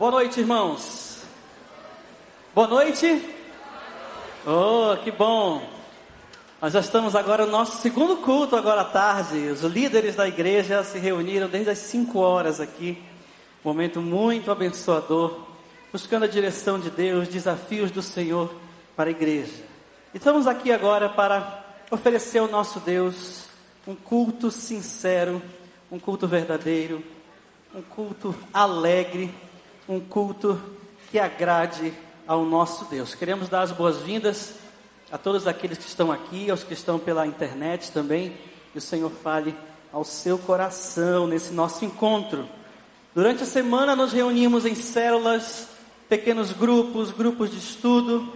[0.00, 1.24] Boa noite, irmãos.
[2.54, 3.22] Boa noite.
[4.46, 5.62] Oh, que bom.
[6.58, 9.36] Nós já estamos agora no nosso segundo culto agora à tarde.
[9.48, 12.96] Os líderes da igreja se reuniram desde as 5 horas aqui.
[13.62, 15.38] Momento muito abençoador,
[15.92, 18.54] buscando a direção de Deus, desafios do Senhor
[18.96, 19.52] para a igreja.
[20.14, 23.44] Estamos aqui agora para oferecer ao nosso Deus
[23.86, 25.42] um culto sincero,
[25.92, 27.04] um culto verdadeiro,
[27.74, 29.30] um culto alegre,
[29.90, 30.62] um culto
[31.10, 31.92] que agrade
[32.24, 33.12] ao nosso Deus.
[33.12, 34.54] Queremos dar as boas-vindas
[35.10, 38.32] a todos aqueles que estão aqui, aos que estão pela internet também.
[38.70, 39.52] Que o Senhor fale
[39.92, 42.48] ao seu coração nesse nosso encontro.
[43.12, 45.66] Durante a semana nos reunimos em células,
[46.08, 48.32] pequenos grupos, grupos de estudo.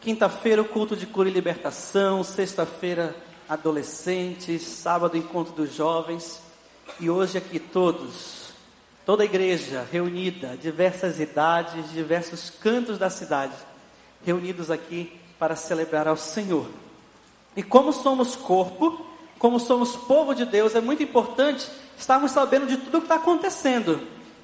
[0.00, 3.14] Quinta-feira o culto de cura e libertação, sexta-feira
[3.48, 6.42] adolescentes, sábado encontro dos jovens.
[6.98, 8.45] E hoje aqui todos,
[9.06, 13.54] toda a igreja reunida, diversas idades, diversos cantos da cidade,
[14.24, 16.66] reunidos aqui para celebrar ao Senhor.
[17.56, 19.06] E como somos corpo,
[19.38, 23.14] como somos povo de Deus, é muito importante estarmos sabendo de tudo o que está
[23.14, 24.00] acontecendo.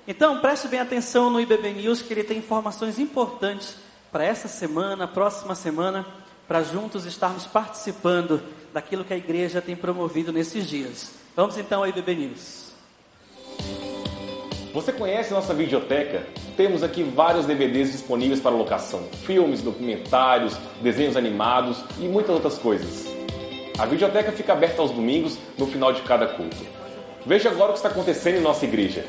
[0.07, 3.77] Então, preste bem atenção no IBB News, que ele tem informações importantes
[4.13, 6.07] para essa semana, próxima semana,
[6.47, 8.41] para juntos estarmos participando
[8.73, 11.13] daquilo que a igreja tem promovido nesses dias.
[11.35, 12.62] Vamos então ao IBB News.
[14.73, 16.23] Você conhece nossa videoteca?
[16.57, 23.07] Temos aqui vários DVDs disponíveis para locação, filmes, documentários, desenhos animados e muitas outras coisas.
[23.79, 26.57] A videoteca fica aberta aos domingos no final de cada culto.
[27.27, 29.05] Veja agora o que está acontecendo em nossa igreja.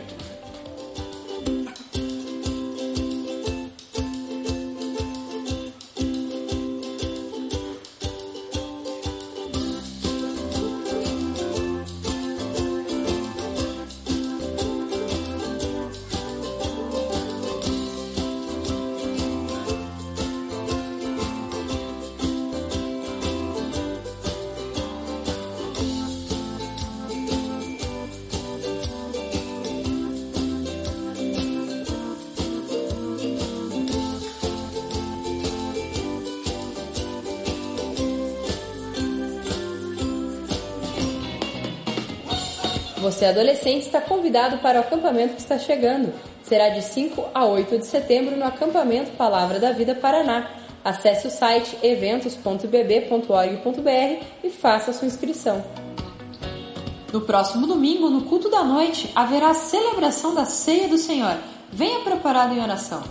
[43.24, 46.14] Você, adolescente, está convidado para o acampamento que está chegando.
[46.44, 50.50] Será de 5 a 8 de setembro no acampamento Palavra da Vida Paraná.
[50.84, 55.64] Acesse o site eventos.ibb.org.br e faça sua inscrição.
[57.14, 61.38] No próximo domingo, no culto da noite, haverá a celebração da Ceia do Senhor.
[61.72, 63.02] Venha preparado em oração.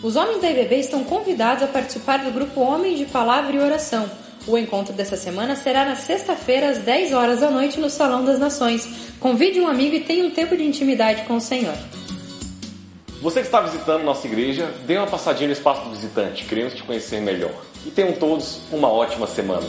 [0.03, 4.11] Os homens da IBB estão convidados a participar do grupo Homens de Palavra e Oração.
[4.47, 8.40] O encontro dessa semana será na sexta-feira, às 10 horas da noite, no Salão das
[8.40, 9.13] Nações.
[9.19, 11.75] Convide um amigo e tenha um tempo de intimidade com o Senhor.
[13.22, 16.46] Você que está visitando nossa igreja, dê uma passadinha no espaço do visitante.
[16.46, 17.53] Queremos te conhecer melhor.
[17.85, 19.68] E tenham todos uma ótima semana.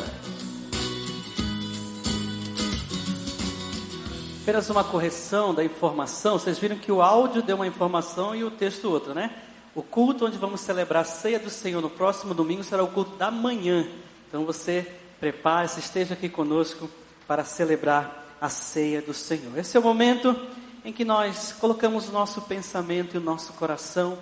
[4.43, 6.39] Apenas uma correção da informação.
[6.39, 9.31] Vocês viram que o áudio deu uma informação e o texto outra, né?
[9.75, 13.17] O culto onde vamos celebrar a ceia do Senhor no próximo domingo será o culto
[13.17, 13.87] da manhã.
[14.33, 16.89] Então você prepare-se, esteja aqui conosco
[17.29, 19.59] para celebrar a ceia do Senhor.
[19.59, 20.35] Esse é o momento
[20.83, 24.19] em que nós colocamos o nosso pensamento e o nosso coração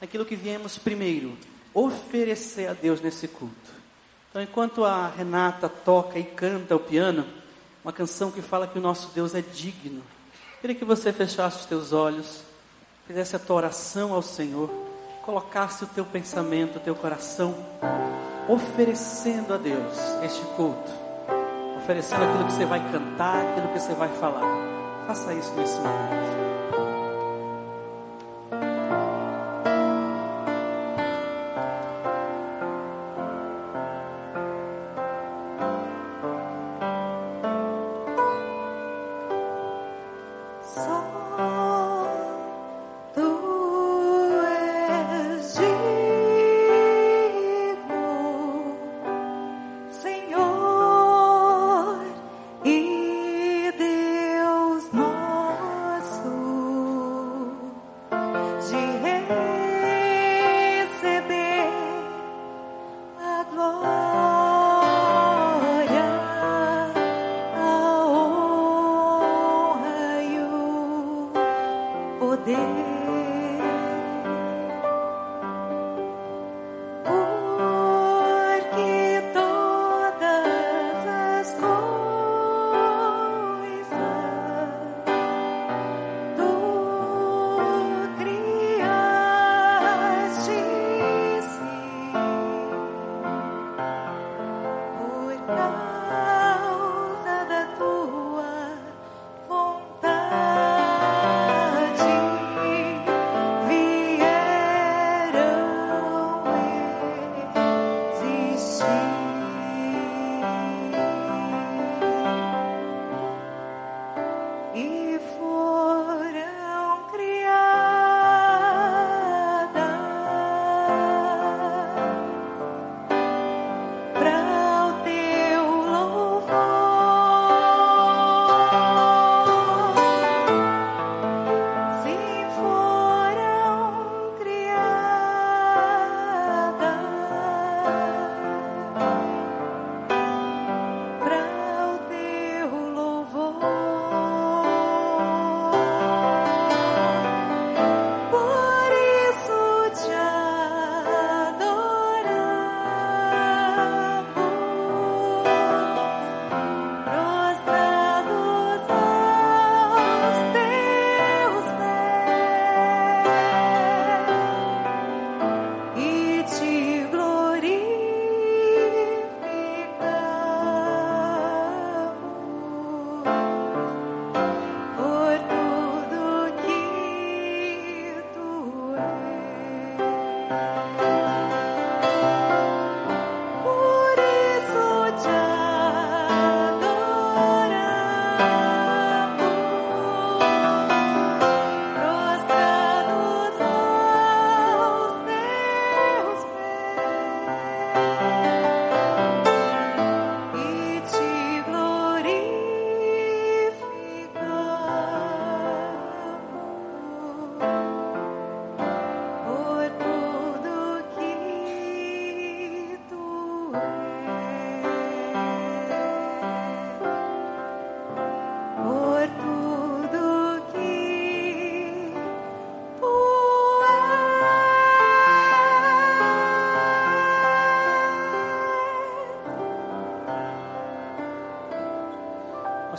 [0.00, 1.36] naquilo que viemos primeiro
[1.74, 3.70] oferecer a Deus nesse culto.
[4.30, 7.26] Então, enquanto a Renata toca e canta o piano,
[7.84, 10.02] uma canção que fala que o nosso Deus é digno,
[10.62, 12.40] queria que você fechasse os teus olhos,
[13.06, 14.91] fizesse a tua oração ao Senhor,
[15.22, 17.54] colocasse o teu pensamento, o teu coração
[18.48, 20.90] oferecendo a Deus este culto,
[21.78, 24.42] oferecendo aquilo que você vai cantar, aquilo que você vai falar.
[25.06, 26.41] Faça isso nesse momento.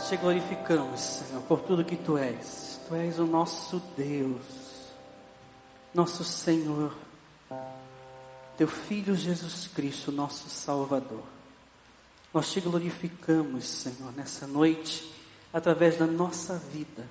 [0.04, 2.78] Nós te glorificamos, Senhor, por tudo que tu és.
[2.86, 4.44] Tu és o nosso Deus,
[5.94, 6.94] nosso Senhor,
[8.58, 11.22] teu Filho Jesus Cristo, nosso Salvador.
[12.34, 15.10] Nós te glorificamos, Senhor, nessa noite,
[15.50, 17.08] através da nossa vida.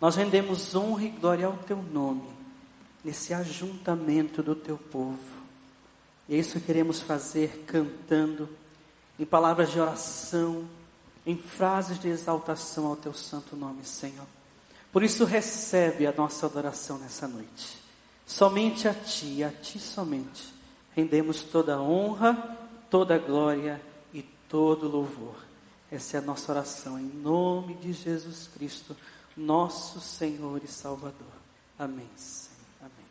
[0.00, 2.30] Nós rendemos honra e glória ao teu nome,
[3.04, 5.18] nesse ajuntamento do teu povo.
[6.26, 8.48] E é isso que queremos fazer cantando,
[9.18, 10.66] em palavras de oração,
[11.26, 14.26] em frases de exaltação ao teu santo nome, Senhor.
[14.92, 17.78] Por isso, recebe a nossa adoração nessa noite.
[18.26, 20.52] Somente a Ti, a Ti somente,
[20.94, 22.56] rendemos toda a honra,
[22.88, 23.80] toda a glória
[24.12, 25.36] e todo o louvor.
[25.90, 28.96] Essa é a nossa oração, em nome de Jesus Cristo,
[29.36, 31.34] nosso Senhor e Salvador.
[31.78, 32.08] Amém.
[32.16, 32.54] Senhor.
[32.80, 33.06] Amém.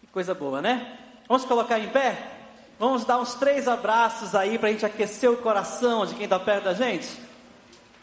[0.00, 0.98] Que coisa boa, né?
[1.28, 2.40] Vamos colocar em pé?
[2.78, 6.38] Vamos dar uns três abraços aí para a gente aquecer o coração de quem está
[6.40, 7.08] perto da gente?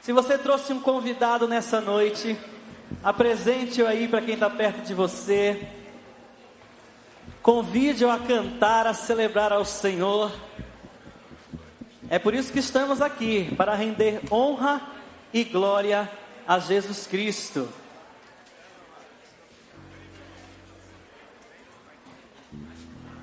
[0.02, 2.38] Se você trouxe um convidado nessa noite,
[3.04, 5.68] apresente-o aí para quem está perto de você.
[7.42, 10.32] Convide-o a cantar, a celebrar ao Senhor.
[12.10, 14.82] É por isso que estamos aqui, para render honra
[15.34, 16.10] e glória
[16.48, 17.68] a Jesus Cristo.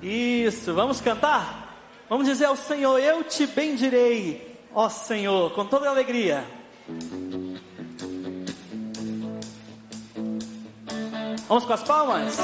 [0.01, 1.75] Isso, vamos cantar?
[2.07, 6.56] Vamos dizer ao Senhor: Eu te bendirei, ó Senhor, com toda alegria.
[11.49, 12.37] Vamos com as palmas?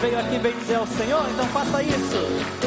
[0.00, 1.28] Veio aqui bendizer ao Senhor?
[1.30, 2.59] Então faça isso.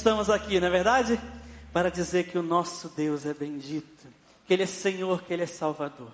[0.00, 1.20] Estamos aqui, não é verdade?
[1.74, 4.06] Para dizer que o nosso Deus é bendito,
[4.46, 6.10] que Ele é Senhor, que Ele é Salvador.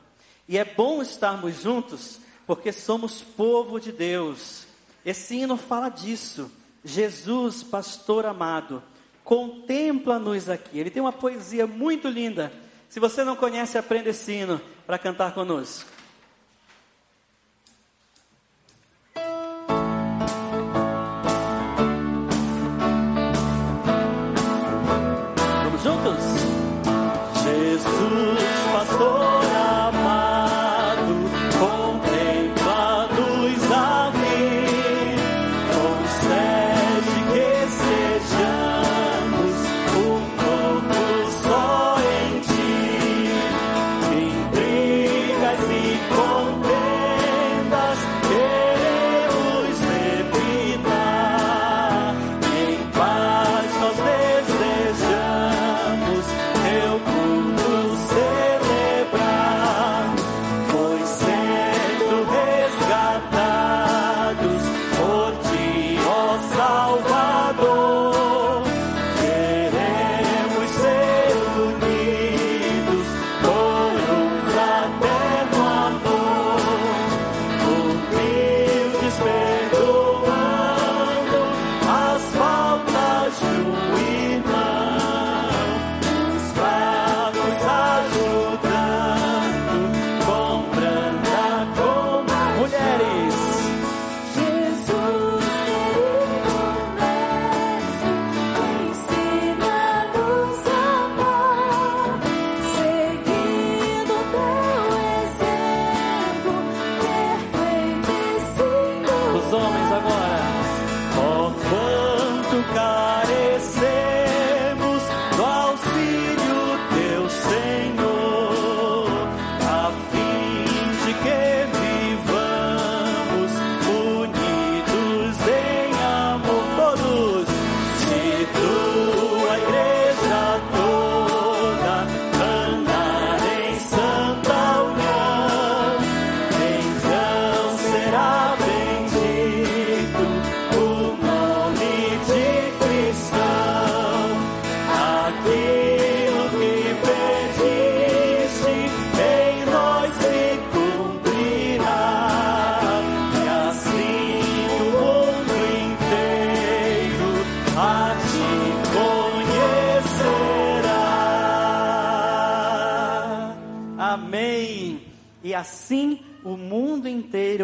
[0.49, 4.67] E é bom estarmos juntos, porque somos povo de Deus.
[5.05, 6.51] Esse hino fala disso.
[6.85, 8.83] Jesus, pastor amado,
[9.23, 10.81] contempla-nos aqui.
[10.81, 12.53] Ele tem uma poesia muito linda.
[12.89, 15.89] Se você não conhece, aprenda esse hino para cantar conosco.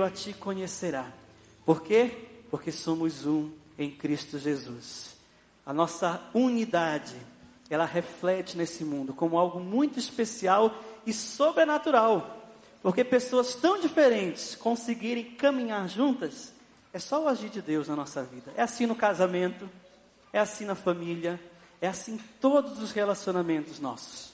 [0.05, 1.13] A te conhecerá.
[1.65, 2.29] Por quê?
[2.51, 5.17] Porque somos um em Cristo Jesus.
[5.65, 7.17] A nossa unidade,
[7.71, 10.75] ela reflete nesse mundo como algo muito especial
[11.07, 12.51] e sobrenatural.
[12.83, 16.53] Porque pessoas tão diferentes conseguirem caminhar juntas,
[16.93, 18.53] é só o agir de Deus na nossa vida.
[18.57, 19.69] É assim no casamento,
[20.33, 21.41] é assim na família,
[21.81, 24.33] é assim em todos os relacionamentos nossos.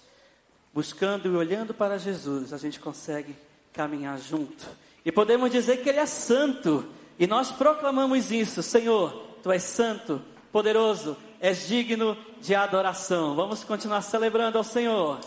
[0.73, 3.37] Buscando e olhando para Jesus, a gente consegue
[3.73, 4.67] caminhar junto.
[5.09, 6.85] E podemos dizer que Ele é santo.
[7.19, 9.11] E nós proclamamos isso, Senhor,
[9.43, 10.21] Tu és santo,
[10.53, 13.35] poderoso, és digno de adoração.
[13.35, 15.19] Vamos continuar celebrando ao Senhor.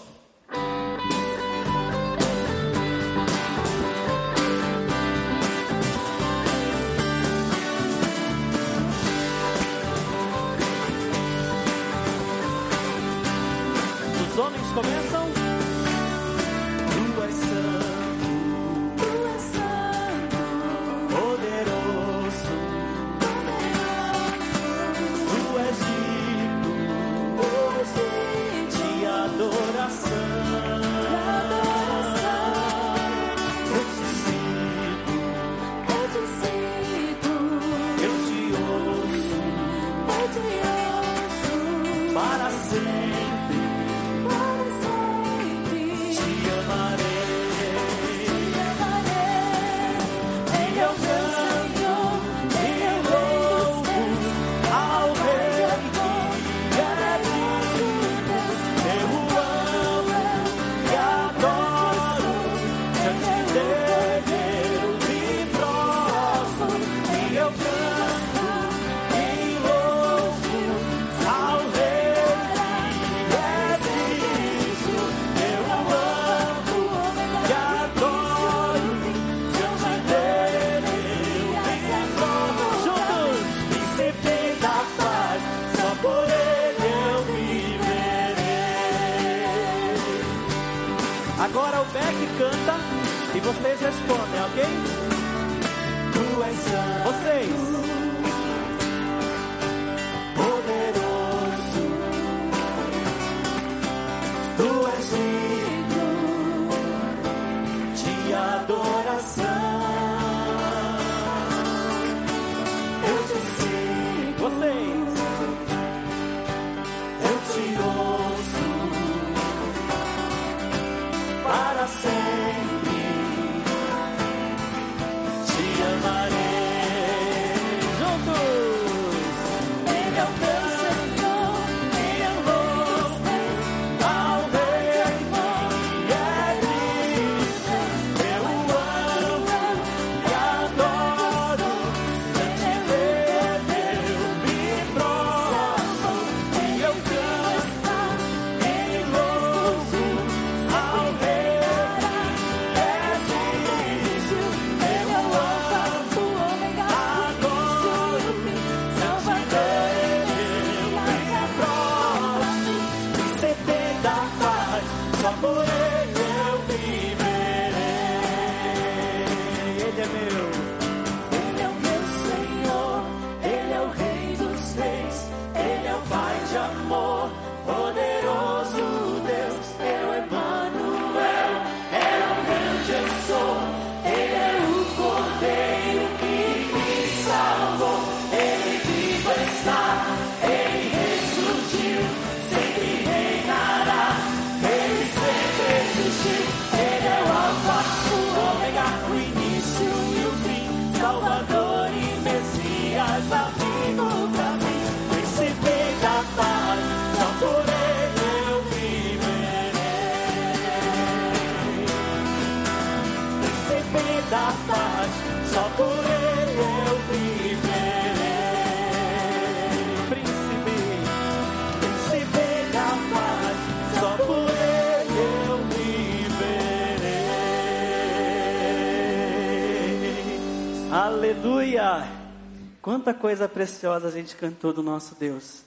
[232.92, 235.62] Quanta coisa preciosa a gente cantou do nosso Deus.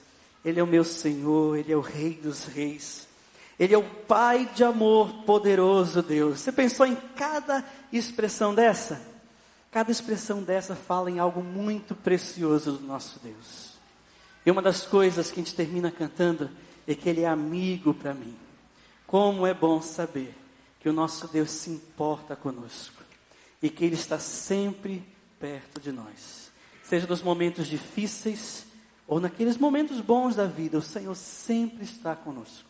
[0.45, 3.07] Ele é o meu Senhor, Ele é o Rei dos Reis.
[3.59, 6.41] Ele é o Pai de amor poderoso, Deus.
[6.41, 9.01] Você pensou em cada expressão dessa?
[9.71, 13.71] Cada expressão dessa fala em algo muito precioso do nosso Deus.
[14.45, 16.51] E uma das coisas que a gente termina cantando
[16.85, 18.37] é que Ele é amigo para mim.
[19.07, 20.37] Como é bom saber
[20.79, 23.01] que o nosso Deus se importa conosco
[23.63, 25.03] e que Ele está sempre
[25.39, 26.44] perto de nós.
[26.87, 28.65] Seja nos momentos difíceis
[29.07, 32.69] ou naqueles momentos bons da vida, o Senhor sempre está conosco.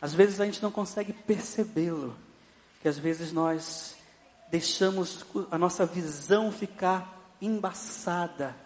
[0.00, 2.16] Às vezes a gente não consegue percebê-lo,
[2.80, 3.94] que às vezes nós
[4.50, 8.56] deixamos a nossa visão ficar embaçada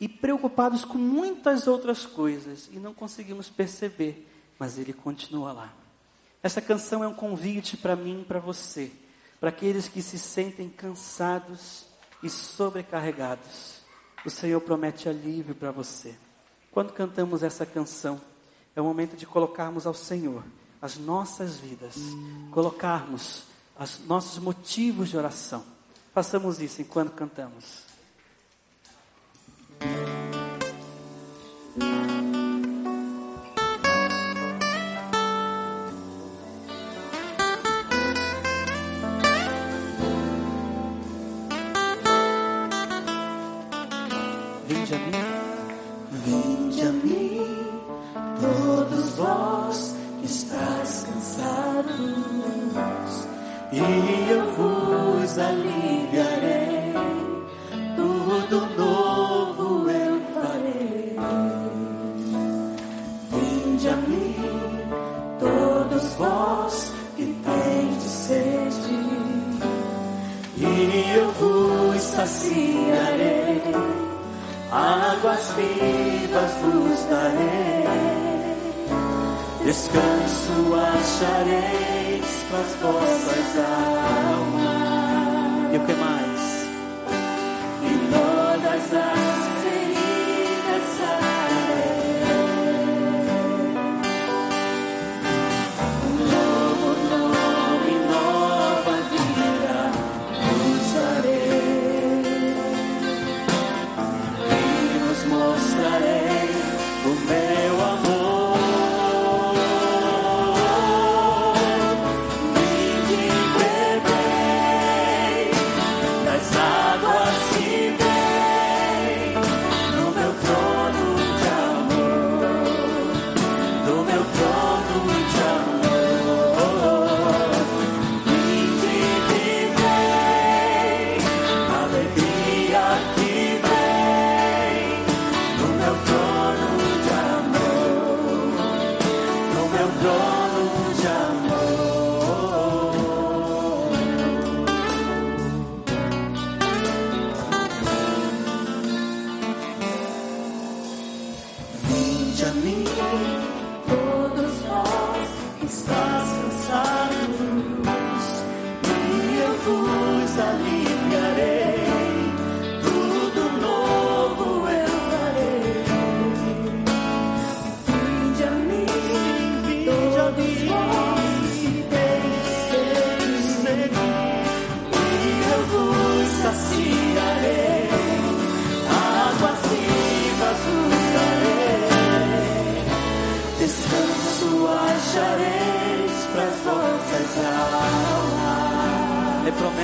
[0.00, 4.26] e preocupados com muitas outras coisas e não conseguimos perceber,
[4.58, 5.74] mas Ele continua lá.
[6.42, 8.90] Essa canção é um convite para mim para você,
[9.40, 11.84] para aqueles que se sentem cansados
[12.22, 13.77] e sobrecarregados.
[14.24, 16.14] O Senhor promete alívio para você.
[16.70, 18.20] Quando cantamos essa canção,
[18.74, 20.44] é o momento de colocarmos ao Senhor
[20.80, 21.94] as nossas vidas,
[22.52, 23.44] colocarmos
[23.78, 25.64] os nossos motivos de oração.
[26.12, 27.86] Façamos isso enquanto cantamos.
[82.48, 85.74] Para as vossas almas.
[85.74, 86.17] E o que mais?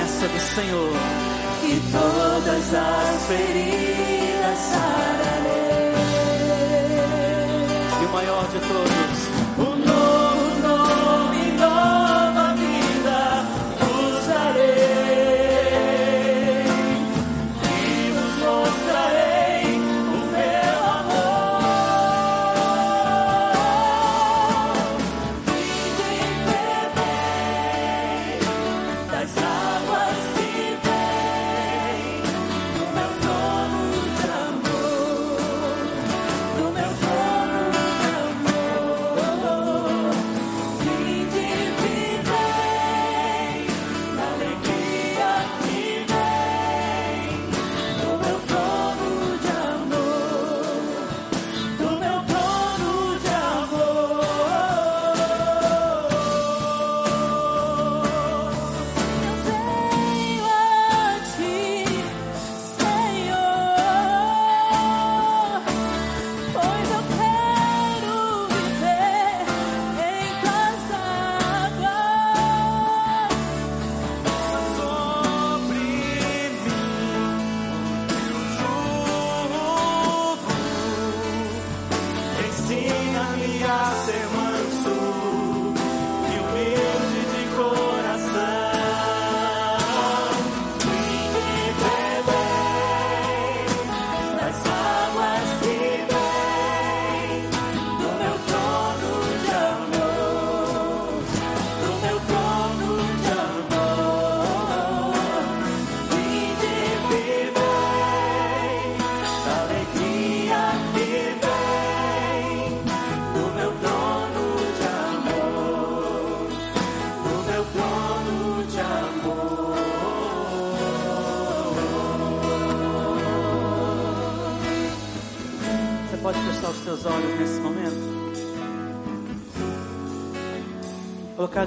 [0.05, 0.91] Promessa do Senhor.
[1.63, 5.93] E todas as feridas sararei.
[8.01, 9.34] E o maior de todos.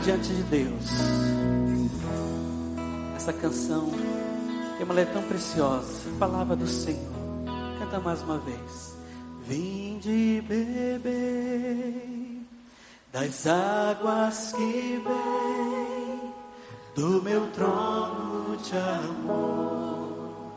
[0.08, 0.84] Diante de Deus
[3.14, 3.90] essa canção.
[4.78, 6.08] Tem uma letra tão preciosa.
[6.18, 7.12] Palavra do Senhor.
[7.78, 8.96] Canta mais uma vez.
[9.46, 12.40] Vinde beber
[13.12, 16.32] das águas que vem
[16.94, 20.54] do meu trono de amor,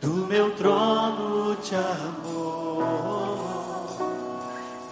[0.00, 3.18] do meu trono de amor.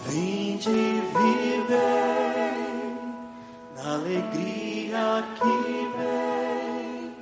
[0.06, 2.55] Vinde viver
[3.94, 7.14] alegria que vem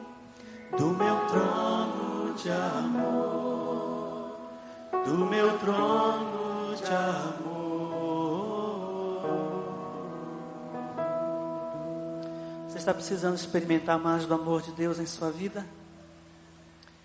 [0.78, 4.38] do meu trono de amor,
[5.04, 7.54] do meu trono de amor.
[12.68, 15.66] Você está precisando experimentar mais do amor de Deus em sua vida?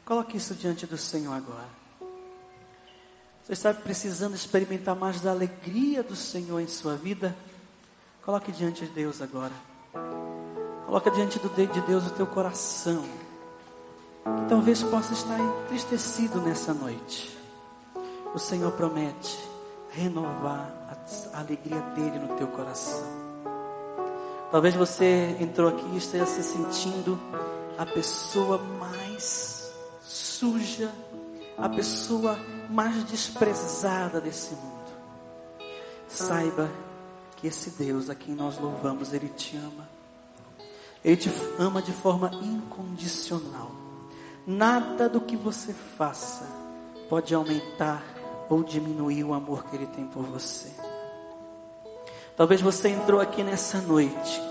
[0.05, 1.69] Coloque isso diante do Senhor agora.
[3.43, 7.35] Você está precisando experimentar mais da alegria do Senhor em sua vida?
[8.29, 9.51] Coloque diante de Deus agora.
[10.85, 13.03] Coloque diante do de de Deus o teu coração.
[14.23, 17.35] Que talvez possa estar entristecido nessa noite.
[18.31, 19.35] O Senhor promete
[19.89, 23.03] renovar a, a alegria dele no teu coração.
[24.51, 27.19] Talvez você entrou aqui e esteja se sentindo
[27.79, 30.91] a pessoa mais suja,
[31.57, 32.37] a pessoa
[32.69, 34.91] mais desprezada desse mundo.
[36.07, 36.69] Saiba
[37.39, 39.87] que esse Deus a quem nós louvamos, Ele te ama.
[41.03, 43.71] Ele te ama de forma incondicional.
[44.45, 46.45] Nada do que você faça
[47.09, 48.03] pode aumentar
[48.49, 50.69] ou diminuir o amor que Ele tem por você.
[52.35, 54.41] Talvez você entrou aqui nessa noite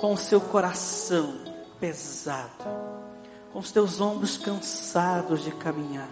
[0.00, 1.34] com o seu coração
[1.78, 2.64] pesado,
[3.52, 6.10] com os teus ombros cansados de caminhar,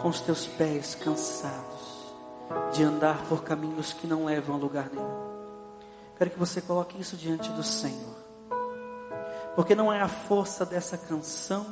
[0.00, 1.71] com os teus pés cansados
[2.72, 5.32] de andar por caminhos que não levam a lugar nenhum.
[6.16, 8.16] Quero que você coloque isso diante do Senhor.
[9.54, 11.66] Porque não é a força dessa canção,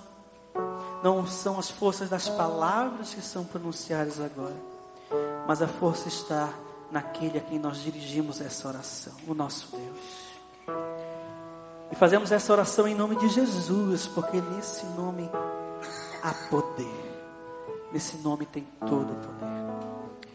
[1.03, 4.57] não são as forças das palavras que são pronunciadas agora,
[5.47, 6.53] mas a força está
[6.91, 10.31] naquele a quem nós dirigimos essa oração, o nosso Deus.
[11.91, 15.29] E fazemos essa oração em nome de Jesus, porque nesse nome
[16.23, 17.11] há poder.
[17.93, 19.90] Nesse nome tem todo o poder.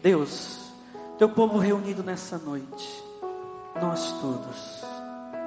[0.06, 0.60] Deus,
[1.18, 3.04] teu povo reunido nessa noite,
[3.82, 4.84] nós todos,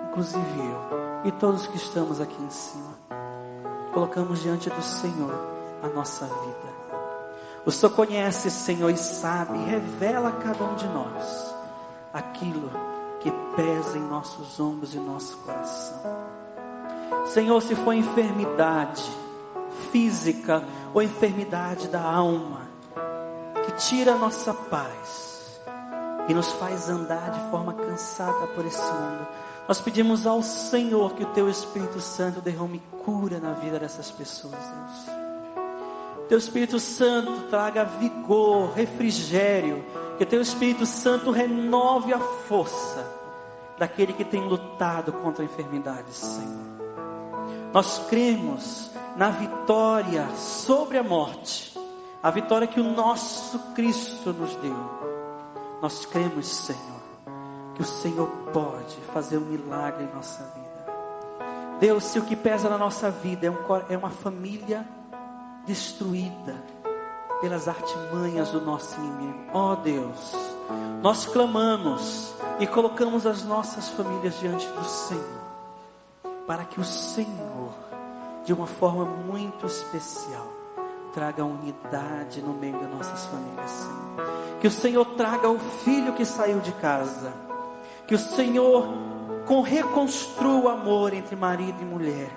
[0.09, 2.93] inclusive eu e todos que estamos aqui em cima,
[3.93, 5.33] colocamos diante do Senhor
[5.81, 6.75] a nossa vida.
[7.65, 11.55] O Senhor conhece, Senhor, e sabe, e revela a cada um de nós
[12.11, 12.69] aquilo
[13.21, 16.01] que pesa em nossos ombros e nosso coração.
[17.27, 19.09] Senhor, se for enfermidade
[19.89, 22.68] física ou enfermidade da alma,
[23.69, 25.61] que tira a nossa paz
[26.27, 29.27] e nos faz andar de forma cansada por esse mundo,
[29.67, 34.55] nós pedimos ao Senhor que o Teu Espírito Santo derrame cura na vida dessas pessoas,
[34.55, 35.17] Deus.
[36.27, 39.85] Teu Espírito Santo traga vigor, refrigério.
[40.17, 43.05] Que Teu Espírito Santo renove a força
[43.77, 46.69] daquele que tem lutado contra a enfermidade, Senhor.
[47.71, 51.78] Nós cremos na vitória sobre a morte,
[52.21, 54.75] a vitória que o nosso Cristo nos deu.
[55.81, 57.01] Nós cremos, Senhor,
[57.75, 60.69] que o Senhor pode fazer um milagre em nossa vida.
[61.79, 63.57] Deus, se o que pesa na nossa vida é, um,
[63.89, 64.85] é uma família
[65.65, 66.55] destruída
[67.39, 69.39] pelas artimanhas do nosso inimigo.
[69.53, 70.33] Ó oh Deus,
[71.01, 75.41] nós clamamos e colocamos as nossas famílias diante do Senhor,
[76.45, 77.73] para que o Senhor,
[78.43, 80.58] de uma forma muito especial,
[81.13, 83.71] traga unidade no meio das nossas famílias.
[83.71, 84.59] Senhor.
[84.59, 87.33] Que o Senhor traga o filho que saiu de casa.
[88.07, 88.85] Que o Senhor
[89.65, 92.29] reconstrua o amor entre marido e mulher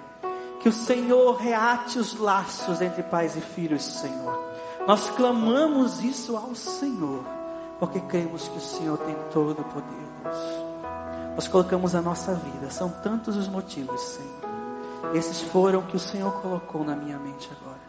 [0.63, 4.39] que o Senhor reate os laços entre pais e filhos, Senhor.
[4.87, 7.25] Nós clamamos isso ao Senhor,
[7.81, 10.37] porque cremos que o Senhor tem todo o poder, Deus.
[11.35, 15.15] Nós colocamos a nossa vida, são tantos os motivos, Senhor.
[15.15, 17.82] Esses foram que o Senhor colocou na minha mente agora.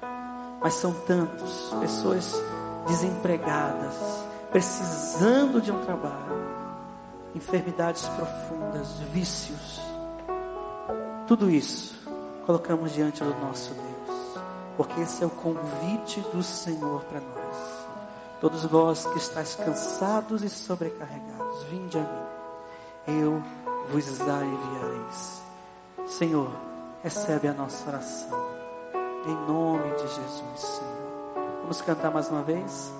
[0.63, 2.41] Mas são tantos, pessoas
[2.87, 3.93] desempregadas,
[4.49, 6.47] precisando de um trabalho,
[7.35, 9.81] enfermidades profundas, vícios.
[11.27, 11.95] Tudo isso
[12.45, 14.39] colocamos diante do nosso Deus,
[14.77, 17.83] porque esse é o convite do Senhor para nós.
[18.39, 23.43] Todos vós que estáis cansados e sobrecarregados, vinde a mim, eu
[23.89, 25.41] vos aliviareis.
[26.07, 26.51] Senhor,
[27.01, 28.52] recebe a nossa oração,
[29.25, 30.93] em nome de Jesus, Senhor.
[31.61, 32.93] Vamos cantar mais uma vez?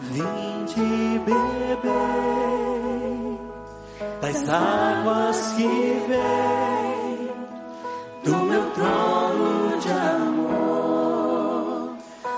[0.00, 1.78] Vinde beber
[4.20, 5.66] das águas que
[6.08, 7.30] vêm
[8.24, 10.38] do meu trono de amor,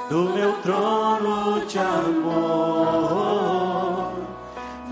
[0.09, 3.00] do meu trono de amor.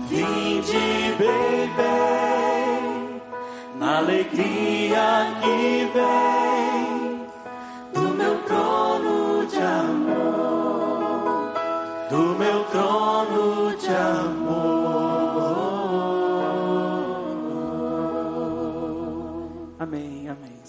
[0.07, 2.01] Vinde, baby,
[3.75, 6.38] na alegria que vem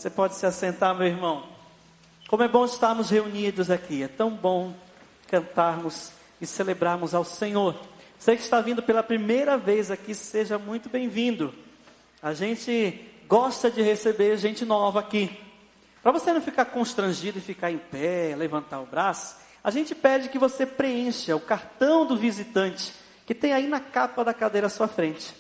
[0.01, 1.45] Você pode se assentar, meu irmão.
[2.27, 4.03] Como é bom estarmos reunidos aqui.
[4.03, 4.73] É tão bom
[5.29, 6.11] cantarmos
[6.41, 7.79] e celebrarmos ao Senhor.
[8.19, 11.55] Você que está vindo pela primeira vez aqui, seja muito bem-vindo.
[12.23, 15.39] A gente gosta de receber gente nova aqui.
[16.03, 20.31] Para você não ficar constrangido e ficar em pé, levantar o braço, a gente pede
[20.31, 22.95] que você preencha o cartão do visitante
[23.27, 25.40] que tem aí na capa da cadeira à sua frente.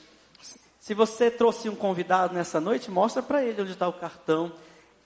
[0.80, 4.50] Se você trouxe um convidado nessa noite, mostra para ele onde está o cartão.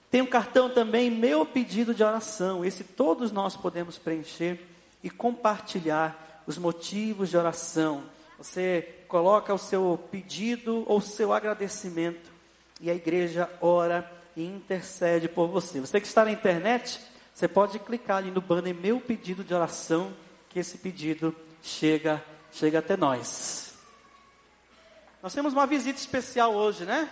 [0.09, 2.63] Tem um cartão também, meu pedido de oração.
[2.63, 4.65] Esse todos nós podemos preencher
[5.03, 8.03] e compartilhar os motivos de oração.
[8.37, 12.31] Você coloca o seu pedido ou o seu agradecimento
[12.79, 15.81] e a igreja ora e intercede por você.
[15.81, 17.01] Você que está na internet,
[17.33, 20.13] você pode clicar ali no banner meu pedido de oração,
[20.47, 23.64] que esse pedido chega, chega até nós.
[25.25, 27.09] Nós temos uma visita especial hoje, né?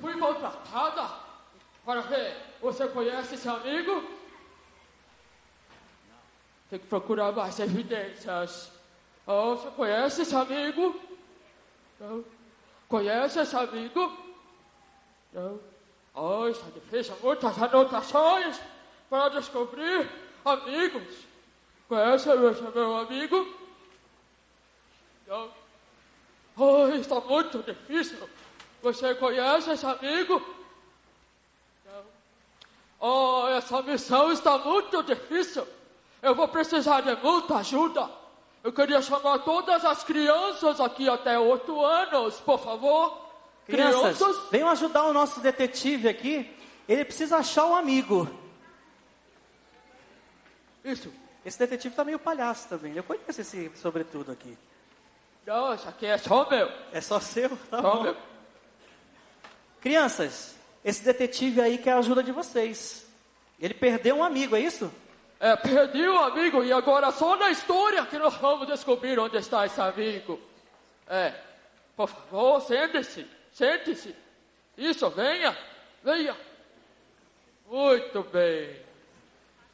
[0.00, 1.08] Fui contratada
[1.84, 2.36] para ver.
[2.60, 4.10] Você conhece esse amigo?
[6.68, 8.72] Tem que procurar mais evidências.
[9.24, 11.00] Oh, você conhece esse amigo?
[12.00, 12.24] Não.
[12.88, 14.18] Conhece esse amigo?
[15.32, 15.60] Não.
[16.12, 17.16] Oh, está difícil.
[17.22, 18.60] Muitas anotações
[19.08, 20.10] para descobrir
[20.44, 21.33] amigos.
[21.88, 23.54] Conhece esse meu amigo?
[25.26, 25.50] Não.
[26.56, 28.28] Oh, está muito difícil.
[28.82, 30.42] Você conhece esse amigo?
[31.84, 32.02] Não.
[33.00, 35.66] Oh, essa missão está muito difícil.
[36.22, 38.08] Eu vou precisar de muita ajuda.
[38.62, 43.24] Eu queria chamar todas as crianças aqui até 8 anos, por favor.
[43.66, 46.50] Crianças, Crianças, venham ajudar o nosso detetive aqui.
[46.88, 48.28] Ele precisa achar um amigo.
[50.84, 51.23] isso.
[51.44, 52.96] Esse detetive tá meio palhaço também.
[52.96, 54.56] Eu conheço esse sobretudo aqui.
[55.46, 56.70] Não, isso aqui é só meu.
[56.92, 57.50] É só seu?
[57.70, 58.02] Tá Só bom.
[58.02, 58.16] meu.
[59.80, 63.06] Crianças, esse detetive aí quer a ajuda de vocês.
[63.60, 64.90] Ele perdeu um amigo, é isso?
[65.38, 69.66] É, perdi um amigo e agora só na história que nós vamos descobrir onde está
[69.66, 70.40] esse amigo.
[71.06, 71.34] É,
[71.94, 74.14] por favor, sente-se, sente-se.
[74.78, 75.56] Isso, venha,
[76.02, 76.34] venha.
[77.68, 78.80] Muito bem.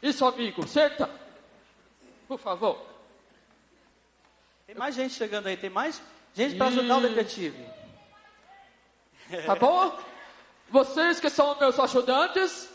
[0.03, 1.09] Isso, amigo, senta.
[2.31, 2.79] Por favor.
[4.65, 6.01] Tem mais gente chegando aí, tem mais
[6.33, 7.67] gente para ajudar o detetive.
[9.45, 9.99] Tá bom?
[10.69, 12.71] Vocês que são meus ajudantes,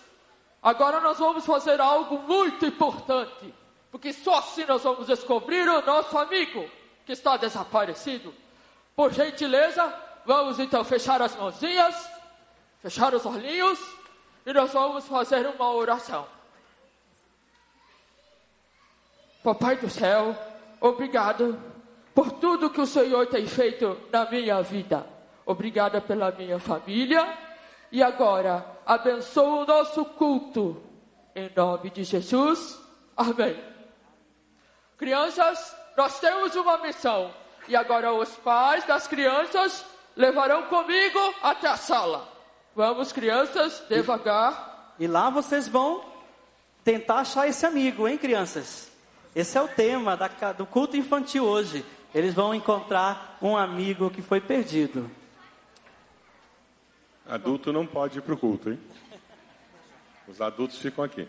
[0.61, 3.53] agora nós vamos fazer algo muito importante.
[3.89, 6.69] Porque só assim nós vamos descobrir o nosso amigo
[7.05, 8.35] que está desaparecido.
[8.93, 9.87] Por gentileza,
[10.25, 11.95] vamos então fechar as mãozinhas,
[12.81, 13.79] fechar os olhinhos
[14.45, 16.34] e nós vamos fazer uma oração.
[19.45, 20.35] Papai do céu,
[20.81, 21.61] obrigado
[22.15, 25.05] por tudo que o Senhor tem feito na minha vida.
[25.45, 27.31] Obrigada pela minha família.
[27.91, 30.81] E agora, abençoa o nosso culto.
[31.35, 32.75] Em nome de Jesus.
[33.15, 33.55] Amém.
[34.97, 37.31] Crianças, nós temos uma missão.
[37.67, 39.85] E agora os pais das crianças
[40.15, 42.27] levarão comigo até a sala.
[42.75, 44.95] Vamos, crianças, devagar.
[44.97, 46.03] E lá vocês vão
[46.83, 48.94] tentar achar esse amigo, hein, crianças?
[49.35, 51.83] Esse é o tema da do culto infantil hoje.
[52.13, 55.11] Eles vão encontrar um amigo que foi perdido.
[57.27, 58.79] Adulto não pode ir para o culto, hein?
[60.25, 61.27] Os adultos ficam aqui.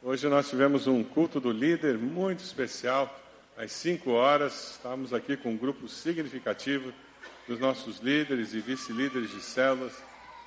[0.00, 3.12] Hoje nós tivemos um culto do líder muito especial.
[3.56, 6.92] Às 5 horas, estávamos aqui com um grupo significativo
[7.48, 9.94] dos nossos líderes e vice-líderes de células.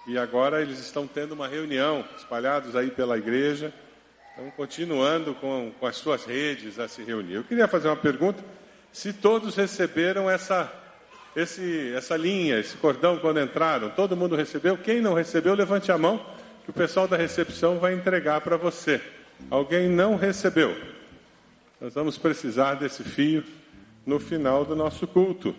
[0.07, 3.73] E agora eles estão tendo uma reunião, espalhados aí pela igreja.
[4.31, 7.33] Estão continuando com, com as suas redes a se reunir.
[7.33, 8.43] Eu queria fazer uma pergunta:
[8.91, 10.71] se todos receberam essa
[11.35, 13.89] esse, essa linha, esse cordão quando entraram?
[13.89, 14.77] Todo mundo recebeu?
[14.77, 16.25] Quem não recebeu, levante a mão,
[16.63, 19.01] que o pessoal da recepção vai entregar para você.
[19.49, 20.77] Alguém não recebeu?
[21.79, 23.43] Nós vamos precisar desse fio
[24.05, 25.55] no final do nosso culto.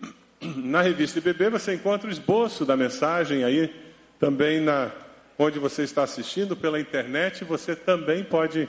[0.40, 3.74] Na revista IBB você encontra o esboço da mensagem aí,
[4.18, 4.90] também na
[5.38, 8.68] onde você está assistindo pela internet, você também pode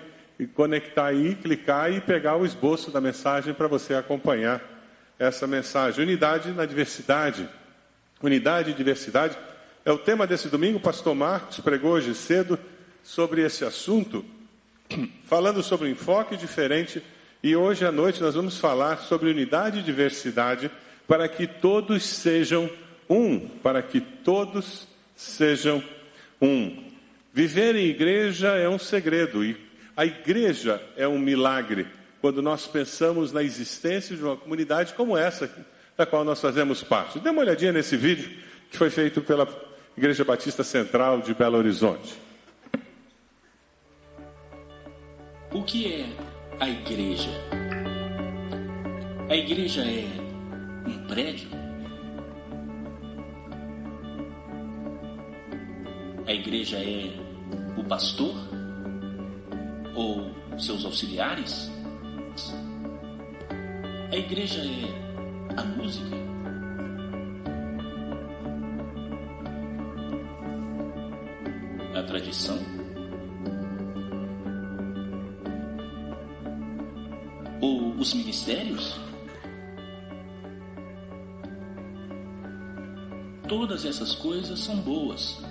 [0.53, 4.61] conectar aí, clicar e pegar o esboço da mensagem para você acompanhar
[5.17, 6.03] essa mensagem.
[6.03, 7.49] Unidade na diversidade.
[8.22, 9.36] Unidade e diversidade
[9.84, 10.78] é o tema desse domingo.
[10.78, 12.59] O pastor Marcos pregou hoje cedo
[13.01, 14.24] sobre esse assunto,
[15.26, 17.01] falando sobre um enfoque diferente.
[17.41, 20.70] E hoje à noite nós vamos falar sobre unidade e diversidade
[21.07, 22.70] para que todos sejam
[23.09, 25.99] um, para que todos sejam um.
[27.34, 29.56] Viver em igreja é um segredo e
[29.96, 31.88] a igreja é um milagre
[32.22, 35.50] quando nós pensamos na existência de uma comunidade como essa,
[35.98, 37.20] da qual nós fazemos parte.
[37.20, 38.30] Dê uma olhadinha nesse vídeo
[38.70, 39.48] que foi feito pela
[39.98, 42.16] Igreja Batista Central de Belo Horizonte.
[45.52, 46.06] O que é
[46.60, 47.30] a igreja?
[49.30, 50.08] A igreja é
[50.88, 51.59] um prédio?
[56.30, 57.12] A igreja é
[57.76, 58.36] o pastor?
[59.96, 61.72] Ou seus auxiliares?
[64.12, 66.16] A igreja é a música?
[71.96, 72.60] A tradição?
[77.60, 79.00] Ou os ministérios?
[83.48, 85.42] Todas essas coisas são boas,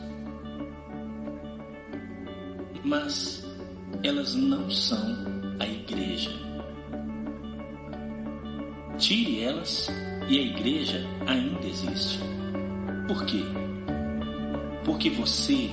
[2.89, 3.45] mas
[4.03, 5.17] elas não são
[5.61, 6.31] a igreja.
[8.97, 9.91] Tire elas
[10.27, 12.19] e a igreja ainda existe.
[13.07, 13.43] Por quê?
[14.85, 15.71] Porque você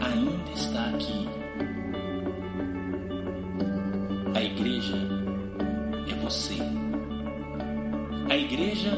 [0.00, 1.28] ainda está aqui.
[4.34, 4.96] A igreja
[6.08, 6.56] é você.
[8.28, 8.90] A igreja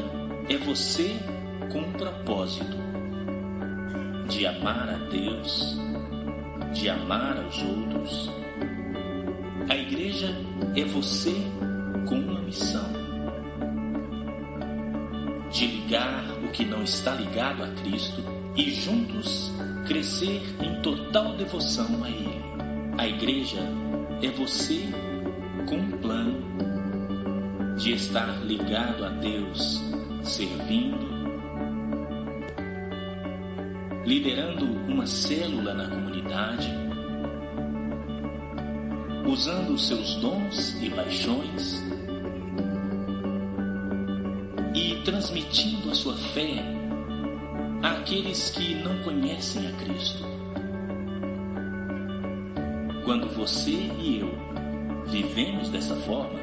[0.49, 1.17] é você
[1.71, 2.77] com um propósito
[4.27, 5.77] de amar a Deus,
[6.73, 8.29] de amar aos outros.
[9.69, 10.35] A igreja
[10.75, 11.33] é você
[12.07, 12.91] com uma missão
[15.51, 18.23] de ligar o que não está ligado a Cristo
[18.55, 19.51] e juntos
[19.85, 22.41] crescer em total devoção a Ele.
[22.97, 23.61] A igreja
[24.21, 24.81] é você
[25.67, 26.43] com um plano
[27.77, 29.81] de estar ligado a Deus,
[30.23, 31.12] servindo,
[34.05, 36.69] liderando uma célula na comunidade,
[39.25, 41.81] usando seus dons e paixões
[44.75, 46.63] e transmitindo a sua fé
[47.81, 50.23] àqueles que não conhecem a Cristo.
[53.05, 54.31] Quando você e eu
[55.07, 56.42] vivemos dessa forma,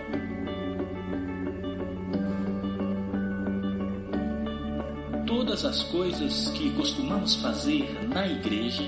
[5.60, 8.82] todas as coisas que costumamos fazer na igreja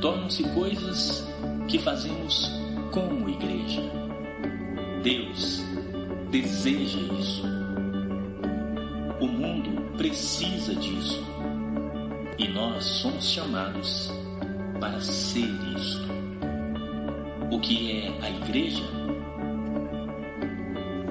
[0.00, 1.26] tornam-se coisas
[1.68, 2.50] que fazemos
[2.90, 3.82] como igreja.
[5.02, 5.62] Deus
[6.30, 7.42] deseja isso.
[9.20, 11.22] O mundo precisa disso.
[12.38, 14.10] E nós somos chamados
[14.80, 16.08] para ser isto.
[17.50, 18.84] O que é a igreja?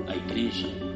[0.08, 0.91] A igreja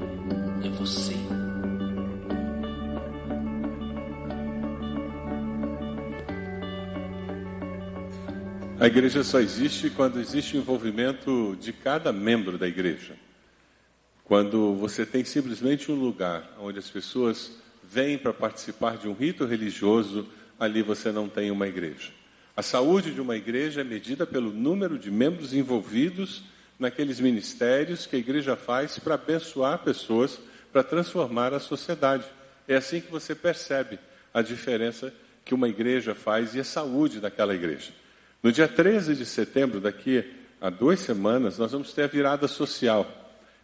[8.86, 13.16] A igreja só existe quando existe o envolvimento de cada membro da igreja.
[14.24, 19.44] Quando você tem simplesmente um lugar onde as pessoas vêm para participar de um rito
[19.44, 20.28] religioso,
[20.60, 22.12] ali você não tem uma igreja.
[22.56, 26.44] A saúde de uma igreja é medida pelo número de membros envolvidos
[26.78, 30.40] naqueles ministérios que a igreja faz para abençoar pessoas,
[30.72, 32.26] para transformar a sociedade.
[32.68, 33.98] É assim que você percebe
[34.32, 35.12] a diferença
[35.44, 38.05] que uma igreja faz e a saúde daquela igreja.
[38.46, 40.24] No dia 13 de setembro, daqui
[40.62, 43.08] a duas semanas, nós vamos ter a virada social.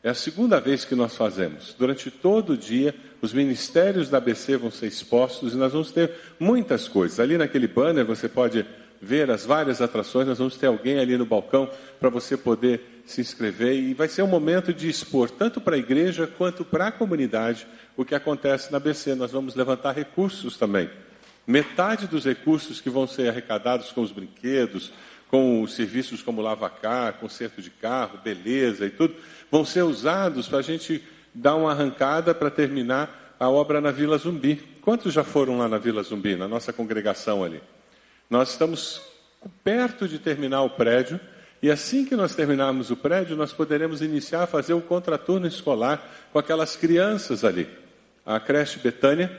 [0.04, 1.76] É a segunda vez que nós fazemos.
[1.78, 6.12] Durante todo o dia, os ministérios da ABC vão ser expostos e nós vamos ter
[6.40, 7.20] muitas coisas.
[7.20, 8.66] Ali naquele banner você pode
[9.00, 11.70] ver as várias atrações, nós vamos ter alguém ali no balcão
[12.00, 15.80] para você poder se inscrever e vai ser um momento de expor tanto para a
[15.80, 19.14] igreja quanto para a comunidade o que acontece na ABC.
[19.14, 20.90] Nós vamos levantar recursos também.
[21.46, 24.92] Metade dos recursos que vão ser arrecadados com os brinquedos,
[25.28, 29.16] com os serviços como lavacar, conserto de carro, beleza e tudo,
[29.50, 31.02] vão ser usados para a gente
[31.34, 34.58] dar uma arrancada para terminar a obra na Vila Zumbi.
[34.82, 37.62] Quantos já foram lá na Vila Zumbi, na nossa congregação ali?
[38.30, 39.02] Nós estamos
[39.64, 41.20] perto de terminar o prédio
[41.62, 46.30] e assim que nós terminarmos o prédio, nós poderemos iniciar a fazer o contraturno escolar
[46.34, 47.70] com aquelas crianças ali.
[48.26, 49.32] A creche Betânia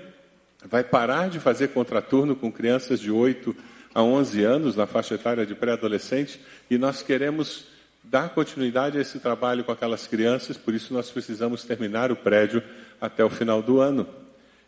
[0.64, 3.54] vai parar de fazer contraturno com crianças de 8
[3.94, 6.40] a 11 anos, na faixa etária de pré-adolescente,
[6.70, 7.66] e nós queremos
[8.02, 12.62] dar continuidade a esse trabalho com aquelas crianças, por isso nós precisamos terminar o prédio
[13.00, 14.06] até o final do ano.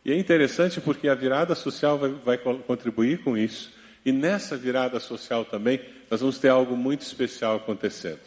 [0.05, 3.72] E é interessante porque a virada social vai, vai contribuir com isso,
[4.05, 5.80] e nessa virada social também
[6.11, 8.20] nós vamos ter algo muito especial acontecendo.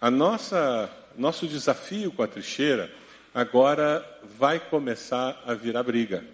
[0.00, 2.90] A nossa nosso desafio com a trincheira
[3.34, 4.04] agora
[4.38, 6.24] vai começar a virar briga.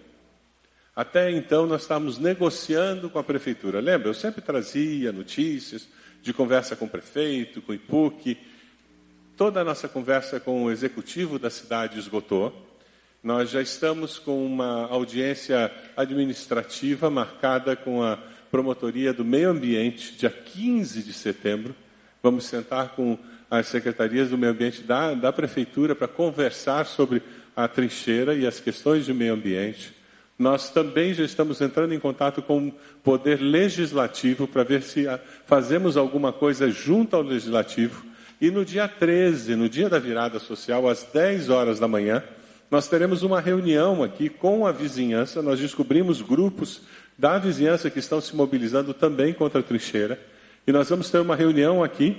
[0.97, 3.79] Até então nós estávamos negociando com a prefeitura.
[3.79, 4.09] Lembra?
[4.09, 5.87] Eu sempre trazia notícias
[6.23, 8.35] de conversa com o prefeito, com o IPUC.
[9.35, 12.51] Toda a nossa conversa com o executivo da cidade esgotou.
[13.21, 18.17] Nós já estamos com uma audiência administrativa marcada com a
[18.49, 21.75] promotoria do meio ambiente, dia 15 de setembro.
[22.23, 23.19] Vamos sentar com
[23.51, 27.21] as secretarias do meio ambiente da, da prefeitura para conversar sobre
[27.55, 29.95] a trincheira e as questões de meio ambiente.
[30.37, 32.73] Nós também já estamos entrando em contato com o
[33.03, 35.05] poder legislativo para ver se
[35.47, 38.05] fazemos alguma coisa junto ao legislativo.
[38.39, 42.23] E no dia 13, no dia da virada social, às 10 horas da manhã,
[42.69, 45.41] nós teremos uma reunião aqui com a vizinhança.
[45.41, 46.81] Nós descobrimos grupos
[47.17, 50.19] da vizinhança que estão se mobilizando também contra a trincheira.
[50.67, 52.15] E nós vamos ter uma reunião aqui.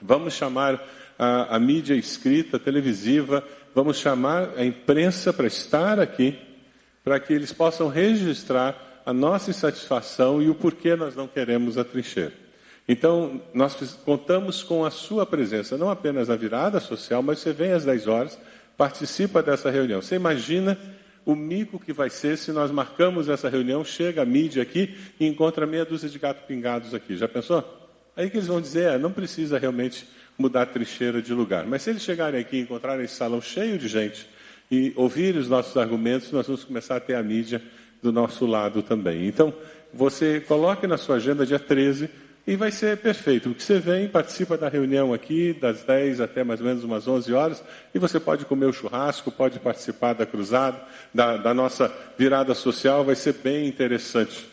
[0.00, 0.82] Vamos chamar
[1.18, 6.45] a, a mídia escrita, televisiva, vamos chamar a imprensa para estar aqui
[7.06, 11.84] para que eles possam registrar a nossa insatisfação e o porquê nós não queremos a
[11.84, 12.32] trincheira.
[12.88, 17.70] Então, nós contamos com a sua presença, não apenas na virada social, mas você vem
[17.70, 18.36] às 10 horas,
[18.76, 20.02] participa dessa reunião.
[20.02, 20.76] Você imagina
[21.24, 25.28] o mico que vai ser se nós marcamos essa reunião, chega a mídia aqui e
[25.28, 27.16] encontra meia dúzia de gatos pingados aqui.
[27.16, 27.62] Já pensou?
[28.16, 31.66] Aí que eles vão dizer, é, não precisa realmente mudar a trincheira de lugar.
[31.66, 34.28] Mas se eles chegarem aqui e encontrarem esse salão cheio de gente,
[34.70, 37.62] e ouvir os nossos argumentos, nós vamos começar a ter a mídia
[38.02, 39.26] do nosso lado também.
[39.26, 39.52] Então,
[39.92, 42.08] você coloque na sua agenda dia 13,
[42.48, 46.60] E vai ser perfeito, porque você vem, participa da reunião aqui, das 10 até mais
[46.60, 50.80] ou menos umas 11 horas, e você pode comer o churrasco, pode participar da cruzada,
[51.12, 54.46] da, da nossa virada social, vai ser bem interessante.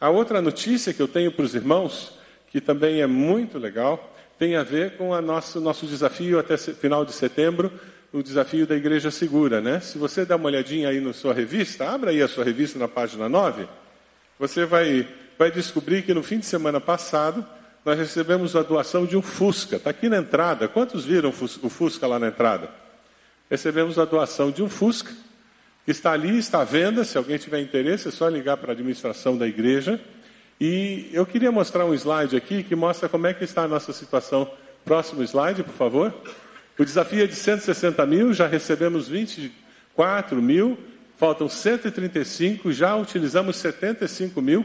[0.00, 2.12] A outra notícia que eu tenho para os irmãos,
[2.52, 7.04] que também é muito legal, tem a ver com o nosso, nosso desafio até final
[7.04, 7.72] de setembro,
[8.12, 9.80] o desafio da Igreja Segura, né?
[9.80, 12.88] Se você der uma olhadinha aí na sua revista, abra aí a sua revista na
[12.88, 13.68] página 9,
[14.38, 15.06] você vai
[15.38, 17.46] vai descobrir que no fim de semana passado
[17.84, 19.76] nós recebemos a doação de um Fusca.
[19.76, 20.66] Está aqui na entrada.
[20.66, 22.68] Quantos viram o Fusca lá na entrada?
[23.48, 25.12] Recebemos a doação de um Fusca,
[25.84, 27.04] que está ali, está à venda.
[27.04, 30.00] Se alguém tiver interesse, é só ligar para a administração da igreja.
[30.60, 33.92] E eu queria mostrar um slide aqui que mostra como é que está a nossa
[33.92, 34.50] situação.
[34.84, 36.12] Próximo slide, por favor.
[36.78, 40.78] O desafio é de 160 mil, já recebemos 24 mil,
[41.16, 44.64] faltam 135, já utilizamos 75 mil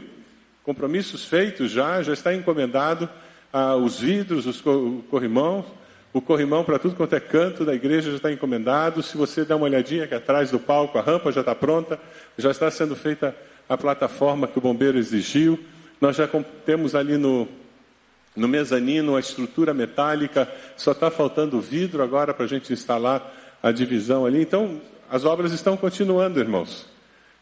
[0.64, 3.08] compromissos feitos já, já está encomendado
[3.52, 5.64] ah, os vidros, os, o corrimão,
[6.12, 9.02] o corrimão para tudo quanto é canto da igreja já está encomendado.
[9.02, 12.00] Se você der uma olhadinha aqui atrás do palco, a rampa já está pronta,
[12.38, 13.36] já está sendo feita
[13.68, 15.58] a plataforma que o bombeiro exigiu.
[16.00, 16.28] Nós já
[16.64, 17.48] temos ali no,
[18.34, 23.32] no mezanino a estrutura metálica, só está faltando vidro agora para a gente instalar
[23.62, 24.42] a divisão ali.
[24.42, 24.80] Então,
[25.10, 26.86] as obras estão continuando, irmãos.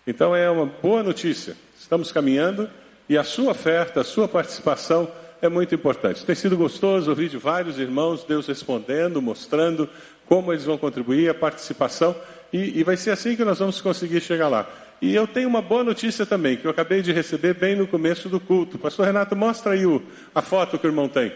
[0.06, 1.56] Então, é uma boa notícia.
[1.78, 2.68] Estamos caminhando
[3.08, 6.24] e a sua oferta, a sua participação é muito importante.
[6.24, 9.88] Tem sido gostoso ouvir de vários irmãos, Deus respondendo, mostrando
[10.26, 12.14] como eles vão contribuir, a participação,
[12.52, 14.68] e, e vai ser assim que nós vamos conseguir chegar lá.
[15.02, 18.28] E eu tenho uma boa notícia também, que eu acabei de receber bem no começo
[18.28, 18.78] do culto.
[18.78, 20.00] Pastor Renato, mostra aí o,
[20.32, 21.32] a foto que o irmão tem.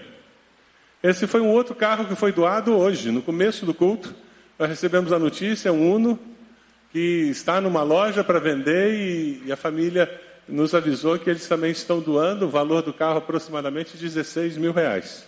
[1.02, 4.14] Esse foi um outro carro que foi doado hoje, no começo do culto.
[4.56, 6.16] Nós recebemos a notícia, um Uno,
[6.92, 10.08] que está numa loja para vender e, e a família
[10.48, 15.26] nos avisou que eles também estão doando o valor do carro aproximadamente 16 mil reais.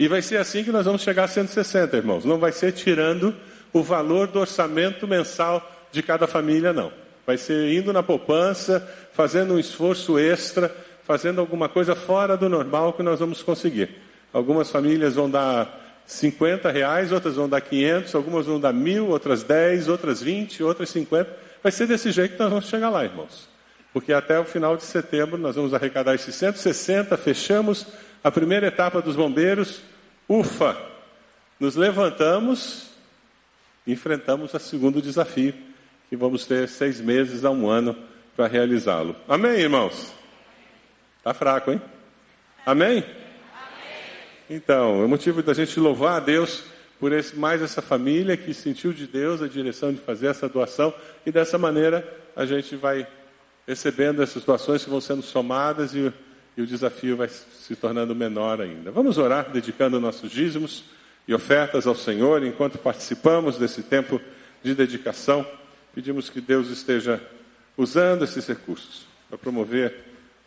[0.00, 2.24] E vai ser assim que nós vamos chegar a 160, irmãos.
[2.24, 3.32] Não vai ser tirando
[3.72, 6.92] o valor do orçamento mensal de cada família, não.
[7.28, 8.80] Vai ser indo na poupança,
[9.12, 10.74] fazendo um esforço extra,
[11.04, 13.90] fazendo alguma coisa fora do normal que nós vamos conseguir.
[14.32, 19.42] Algumas famílias vão dar 50 reais, outras vão dar 500, algumas vão dar mil, outras
[19.42, 21.30] 10, outras 20, outras 50.
[21.62, 23.46] Vai ser desse jeito que nós vamos chegar lá, irmãos
[23.90, 27.86] porque até o final de setembro nós vamos arrecadar esses 160, fechamos
[28.22, 29.80] a primeira etapa dos bombeiros,
[30.28, 30.76] ufa,
[31.58, 32.88] nos levantamos
[33.88, 35.54] enfrentamos o segundo desafio,
[36.08, 37.96] que vamos ter seis meses a um ano
[38.36, 39.16] para realizá-lo.
[39.28, 40.12] Amém, irmãos?
[41.18, 41.82] Está fraco, hein?
[42.64, 43.04] Amém?
[44.48, 46.64] Então, é motivo da gente louvar a Deus
[46.98, 50.92] por esse, mais essa família que sentiu de Deus a direção de fazer essa doação
[51.24, 53.06] e dessa maneira a gente vai
[53.66, 56.12] recebendo essas situações que vão sendo somadas e,
[56.56, 58.90] e o desafio vai se tornando menor ainda.
[58.90, 60.84] Vamos orar dedicando nossos dízimos
[61.26, 64.18] e ofertas ao Senhor enquanto participamos desse tempo
[64.62, 65.46] de dedicação.
[65.98, 67.20] Pedimos que Deus esteja
[67.76, 69.92] usando esses recursos para promover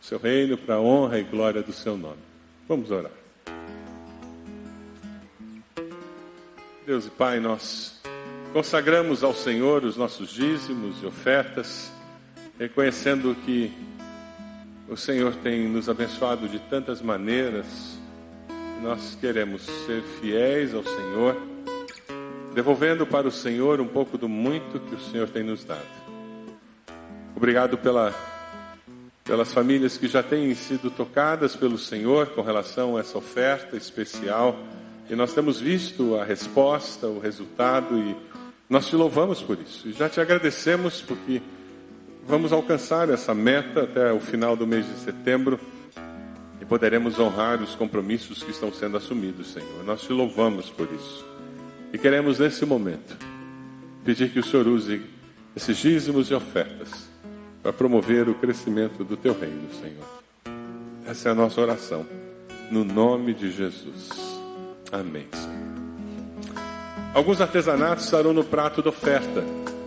[0.01, 2.21] o seu reino, para a honra e glória do seu nome.
[2.69, 3.11] Vamos orar.
[6.85, 8.01] Deus e Pai, nós
[8.53, 11.91] consagramos ao Senhor os nossos dízimos e ofertas
[12.57, 13.73] reconhecendo que
[14.87, 17.99] o Senhor tem nos abençoado de tantas maneiras,
[18.81, 21.50] nós queremos ser fiéis ao Senhor,
[22.53, 25.85] devolvendo para o Senhor um pouco do muito que o Senhor tem nos dado.
[27.35, 28.13] Obrigado pela,
[29.23, 34.57] pelas famílias que já têm sido tocadas pelo Senhor com relação a essa oferta especial.
[35.09, 38.15] E nós temos visto a resposta, o resultado, e
[38.69, 39.87] nós te louvamos por isso.
[39.87, 41.41] E já te agradecemos porque
[42.27, 45.59] vamos alcançar essa meta até o final do mês de setembro
[46.61, 49.83] e poderemos honrar os compromissos que estão sendo assumidos, Senhor.
[49.83, 51.30] Nós te louvamos por isso.
[51.93, 53.17] E queremos, nesse momento,
[54.03, 55.01] pedir que o Senhor use
[55.55, 57.09] esses dízimos e ofertas
[57.61, 60.21] para promover o crescimento do teu reino, Senhor.
[61.05, 62.05] Essa é a nossa oração,
[62.71, 64.09] no nome de Jesus.
[64.91, 65.27] Amém.
[65.33, 65.61] Senhor.
[67.13, 69.43] Alguns artesanatos estarão no prato da oferta.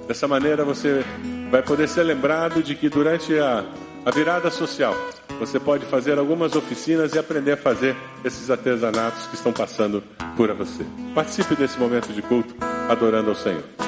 [0.07, 1.03] Dessa maneira você
[1.51, 3.65] vai poder ser lembrado de que durante a,
[4.05, 4.95] a virada social
[5.39, 10.03] você pode fazer algumas oficinas e aprender a fazer esses artesanatos que estão passando
[10.37, 10.85] por você.
[11.15, 12.55] Participe desse momento de culto
[12.89, 13.84] adorando ao Senhor.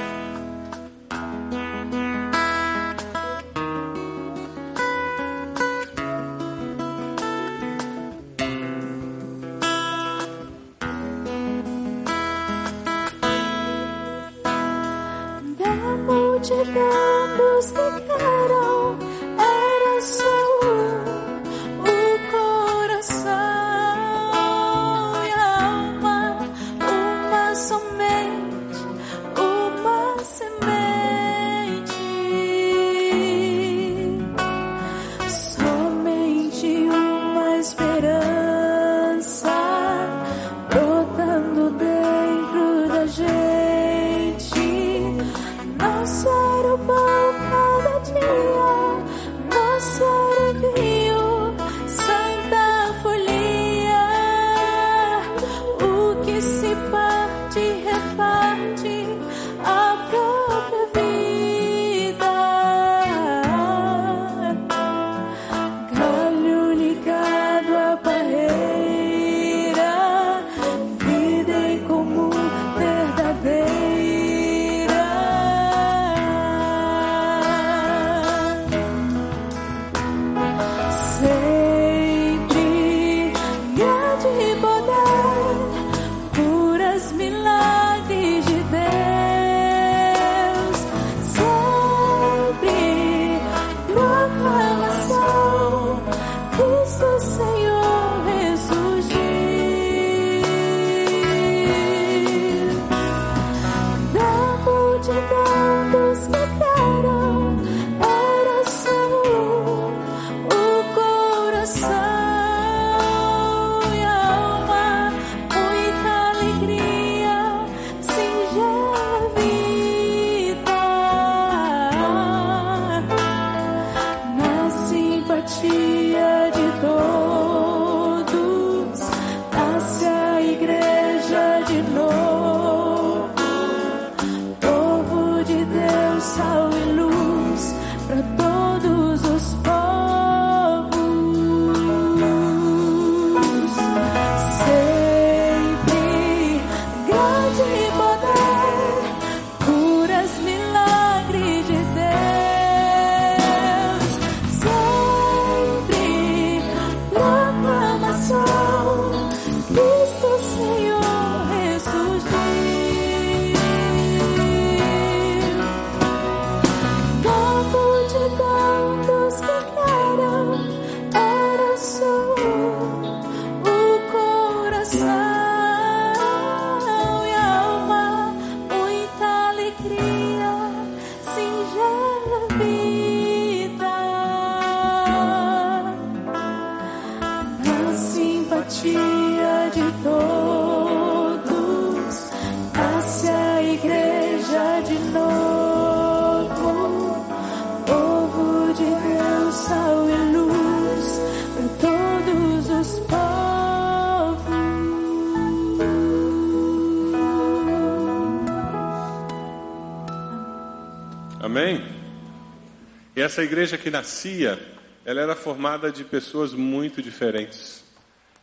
[213.37, 214.59] Essa igreja que nascia,
[215.05, 217.85] ela era formada de pessoas muito diferentes.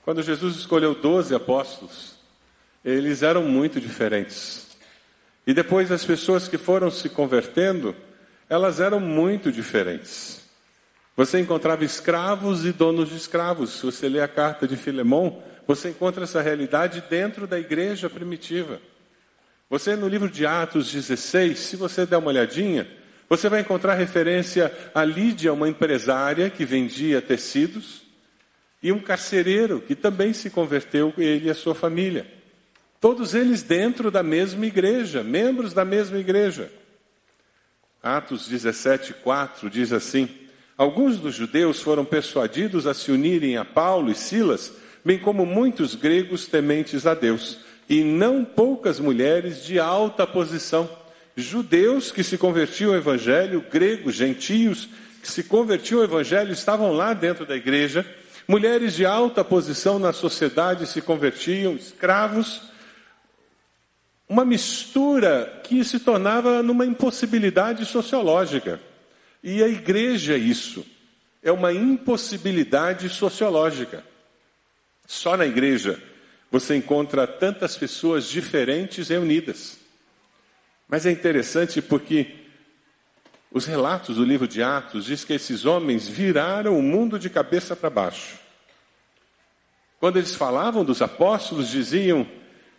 [0.04, 2.14] Quando Jesus escolheu doze apóstolos,
[2.86, 4.68] eles eram muito diferentes.
[5.48, 7.96] E depois as pessoas que foram se convertendo,
[8.48, 10.44] elas eram muito diferentes.
[11.18, 13.72] Você encontrava escravos e donos de escravos.
[13.72, 18.80] Se você lê a carta de Filemão, você encontra essa realidade dentro da igreja primitiva.
[19.72, 22.88] Você, no livro de Atos 16, se você der uma olhadinha,
[23.36, 28.04] você vai encontrar referência a Lídia, uma empresária que vendia tecidos,
[28.82, 32.28] e um carcereiro que também se converteu, ele e a sua família.
[33.02, 36.72] Todos eles dentro da mesma igreja, membros da mesma igreja.
[38.04, 40.30] Atos 17, 4 diz assim:
[40.78, 44.74] Alguns dos judeus foram persuadidos a se unirem a Paulo e Silas,
[45.04, 47.58] bem como muitos gregos tementes a Deus,
[47.90, 50.88] e não poucas mulheres de alta posição.
[51.36, 54.88] Judeus que se convertiam ao evangelho, gregos, gentios
[55.22, 58.06] que se convertiam ao evangelho, estavam lá dentro da igreja.
[58.48, 62.62] Mulheres de alta posição na sociedade se convertiam, escravos,
[64.28, 68.80] uma mistura que se tornava numa impossibilidade sociológica.
[69.44, 70.86] E a igreja é isso,
[71.42, 74.04] é uma impossibilidade sociológica.
[75.06, 76.02] Só na igreja
[76.52, 79.83] você encontra tantas pessoas diferentes reunidas.
[80.94, 82.36] Mas é interessante porque
[83.50, 87.76] os relatos do livro de Atos diz que esses homens viraram o mundo de cabeça
[87.76, 88.38] para baixo.
[90.00, 92.28] Quando eles falavam dos apóstolos, diziam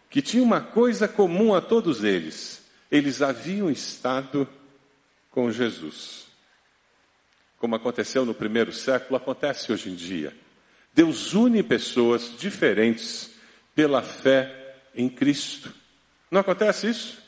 [0.08, 4.48] que tinha uma coisa comum a todos eles: eles haviam estado
[5.28, 6.28] com Jesus.
[7.58, 10.32] Como aconteceu no primeiro século, acontece hoje em dia.
[10.94, 13.32] Deus une pessoas diferentes
[13.74, 15.74] pela fé em Cristo.
[16.30, 17.23] Não acontece isso?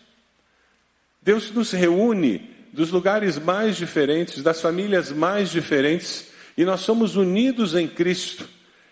[1.27, 7.75] Deus nos reúne dos lugares mais diferentes, das famílias mais diferentes, e nós somos unidos
[7.75, 8.49] em Cristo.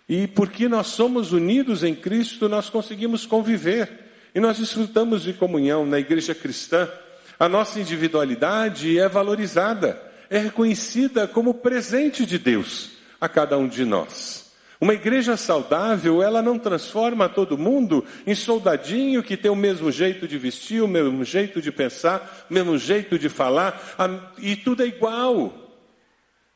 [0.09, 3.89] E porque nós somos unidos em Cristo, nós conseguimos conviver.
[4.35, 6.91] E nós desfrutamos de comunhão na igreja cristã.
[7.39, 13.85] A nossa individualidade é valorizada, é reconhecida como presente de Deus a cada um de
[13.85, 14.44] nós.
[14.85, 20.29] Uma igreja saudável, ela não transforma todo mundo em soldadinho que tem o mesmo jeito
[20.29, 23.95] de vestir, o mesmo jeito de pensar, o mesmo jeito de falar,
[24.37, 25.55] e tudo é igual.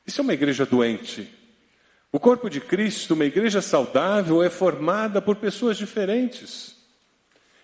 [0.07, 1.27] Isso é uma igreja doente.
[2.13, 6.77] O corpo de Cristo, uma igreja saudável, é formada por pessoas diferentes.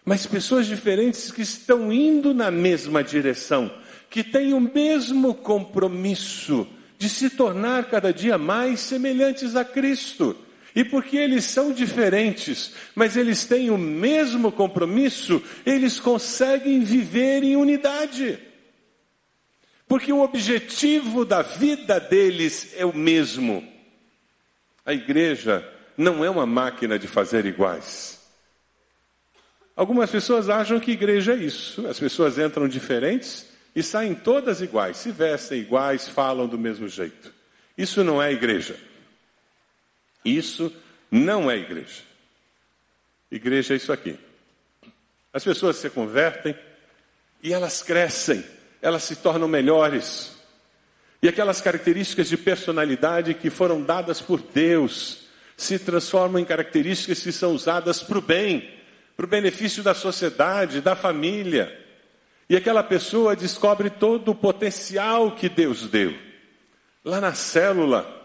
[0.02, 3.70] Mas pessoas diferentes que estão indo na mesma direção,
[4.08, 10.34] que têm o mesmo compromisso de se tornar cada dia mais semelhantes a Cristo.
[10.74, 17.54] E porque eles são diferentes, mas eles têm o mesmo compromisso, eles conseguem viver em
[17.54, 18.40] unidade.
[19.86, 23.66] Porque o objetivo da vida deles é o mesmo.
[24.84, 25.66] A igreja
[25.96, 28.20] não é uma máquina de fazer iguais.
[29.76, 31.86] Algumas pessoas acham que igreja é isso.
[31.86, 33.46] As pessoas entram diferentes
[33.76, 37.32] e saem todas iguais, se vestem iguais, falam do mesmo jeito.
[37.76, 38.76] Isso não é igreja.
[40.24, 40.72] Isso
[41.10, 42.02] não é igreja.
[43.30, 44.18] Igreja é isso aqui.
[45.32, 46.56] As pessoas se convertem
[47.42, 48.44] e elas crescem,
[48.80, 50.32] elas se tornam melhores.
[51.20, 55.24] E aquelas características de personalidade que foram dadas por Deus
[55.56, 58.70] se transformam em características que são usadas para o bem,
[59.16, 61.80] para o benefício da sociedade, da família.
[62.48, 66.14] E aquela pessoa descobre todo o potencial que Deus deu.
[67.04, 68.23] Lá na célula,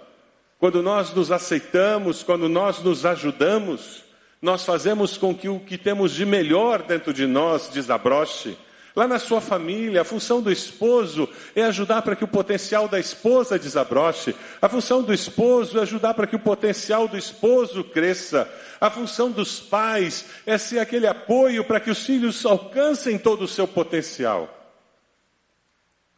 [0.59, 4.03] quando nós nos aceitamos, quando nós nos ajudamos,
[4.41, 8.57] nós fazemos com que o que temos de melhor dentro de nós desabroche.
[8.93, 12.99] Lá na sua família, a função do esposo é ajudar para que o potencial da
[12.99, 14.35] esposa desabroche.
[14.61, 18.51] A função do esposo é ajudar para que o potencial do esposo cresça.
[18.81, 23.47] A função dos pais é ser aquele apoio para que os filhos alcancem todo o
[23.47, 24.53] seu potencial.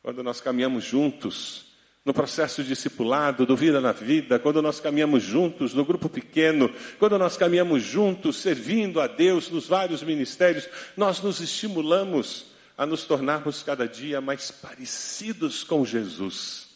[0.01, 1.70] Quando nós caminhamos juntos,
[2.03, 7.17] no processo discipulado, do Vida na Vida, quando nós caminhamos juntos no grupo pequeno, quando
[7.19, 13.61] nós caminhamos juntos servindo a Deus nos vários ministérios, nós nos estimulamos a nos tornarmos
[13.61, 16.69] cada dia mais parecidos com Jesus.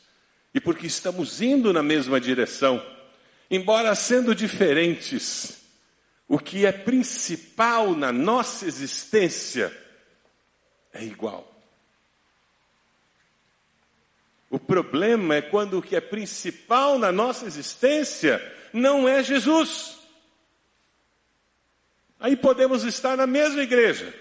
[0.54, 2.82] E porque estamos indo na mesma direção,
[3.50, 5.64] embora sendo diferentes,
[6.28, 9.76] o que é principal na nossa existência
[10.94, 11.55] é igual.
[14.56, 18.42] O problema é quando o que é principal na nossa existência
[18.72, 20.00] não é Jesus.
[22.18, 24.16] Aí podemos estar na mesma igreja,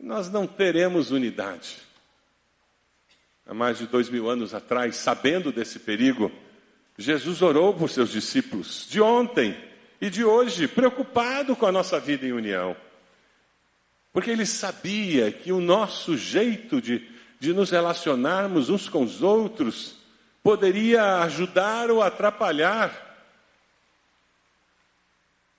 [0.00, 1.76] nós não teremos unidade.
[3.46, 6.32] Há mais de dois mil anos atrás, sabendo desse perigo,
[6.96, 9.62] Jesus orou por seus discípulos, de ontem
[10.00, 12.74] e de hoje, preocupado com a nossa vida em união.
[14.10, 19.96] Porque ele sabia que o nosso jeito de, de nos relacionarmos uns com os outros
[20.42, 23.04] poderia ajudar ou atrapalhar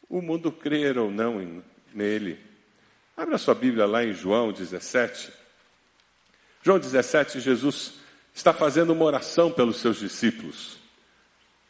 [0.09, 1.61] o mundo crer ou não
[1.93, 2.39] nele.
[3.15, 5.31] Abra sua Bíblia lá em João 17.
[6.63, 7.95] João 17, Jesus
[8.33, 10.77] está fazendo uma oração pelos seus discípulos.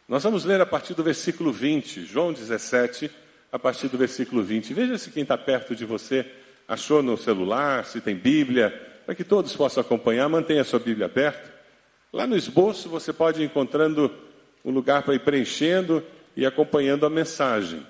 [0.08, 3.10] Nós vamos ler a partir do versículo 20, João 17,
[3.52, 4.74] a partir do versículo 20.
[4.74, 6.30] Veja se quem está perto de você
[6.68, 10.28] achou no celular, se tem Bíblia, para que todos possam acompanhar.
[10.28, 11.50] Mantenha sua Bíblia aberta.
[12.12, 14.14] Lá no esboço você pode ir encontrando
[14.66, 16.04] um lugar para ir preenchendo
[16.36, 17.88] e acompanhando a mensagem.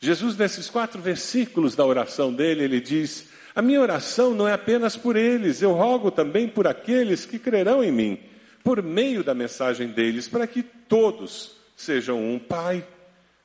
[0.00, 4.96] Jesus, nesses quatro versículos da oração dele, ele diz: A minha oração não é apenas
[4.96, 8.18] por eles, eu rogo também por aqueles que crerão em mim,
[8.64, 12.86] por meio da mensagem deles, para que todos sejam um Pai,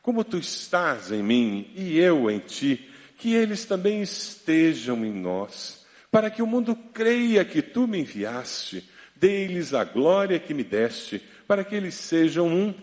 [0.02, 5.85] como tu estás em mim e eu em ti, que eles também estejam em nós,
[6.16, 11.22] para que o mundo creia que tu me enviaste, dê-lhes a glória que me deste,
[11.46, 12.74] para que eles sejam um,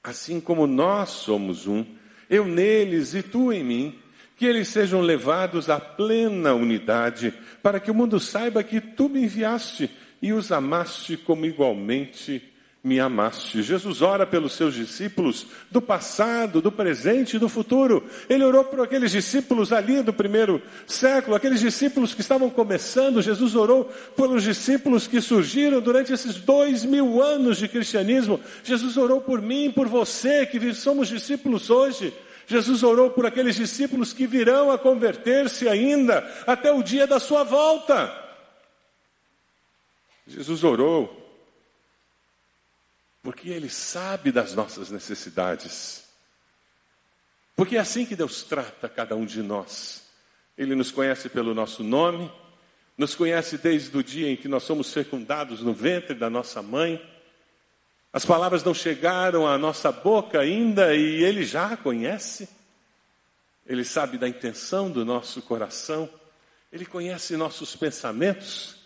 [0.00, 1.84] assim como nós somos um
[2.30, 3.98] eu neles e tu em mim,
[4.36, 9.24] que eles sejam levados à plena unidade, para que o mundo saiba que tu me
[9.24, 9.90] enviaste
[10.22, 12.51] e os amaste como igualmente
[12.84, 13.62] me amaste.
[13.62, 18.04] Jesus ora pelos seus discípulos do passado, do presente e do futuro.
[18.28, 23.22] Ele orou por aqueles discípulos ali do primeiro século, aqueles discípulos que estavam começando.
[23.22, 23.84] Jesus orou
[24.16, 28.40] pelos discípulos que surgiram durante esses dois mil anos de cristianismo.
[28.64, 32.12] Jesus orou por mim, por você, que somos discípulos hoje.
[32.48, 37.44] Jesus orou por aqueles discípulos que virão a converter-se ainda até o dia da sua
[37.44, 38.12] volta.
[40.26, 41.21] Jesus orou
[43.22, 46.04] porque Ele sabe das nossas necessidades.
[47.54, 50.02] Porque é assim que Deus trata cada um de nós.
[50.58, 52.30] Ele nos conhece pelo nosso nome,
[52.98, 57.00] nos conhece desde o dia em que nós somos fecundados no ventre da nossa mãe.
[58.12, 62.48] As palavras não chegaram à nossa boca ainda e Ele já a conhece.
[63.66, 66.10] Ele sabe da intenção do nosso coração.
[66.72, 68.76] Ele conhece nossos pensamentos.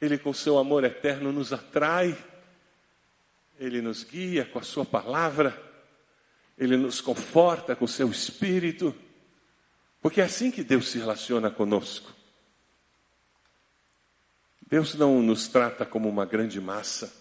[0.00, 2.16] Ele, com seu amor eterno, nos atrai.
[3.58, 5.60] Ele nos guia com a Sua palavra.
[6.56, 8.94] Ele nos conforta com seu espírito.
[10.00, 12.12] Porque é assim que Deus se relaciona conosco.
[14.68, 17.12] Deus não nos trata como uma grande massa.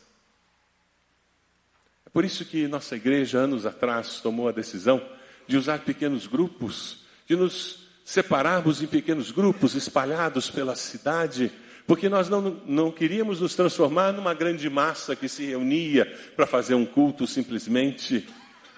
[2.05, 5.01] É por isso que nossa igreja, anos atrás, tomou a decisão
[5.47, 11.51] de usar pequenos grupos, de nos separarmos em pequenos grupos espalhados pela cidade,
[11.87, 16.75] porque nós não, não queríamos nos transformar numa grande massa que se reunia para fazer
[16.75, 18.27] um culto simplesmente.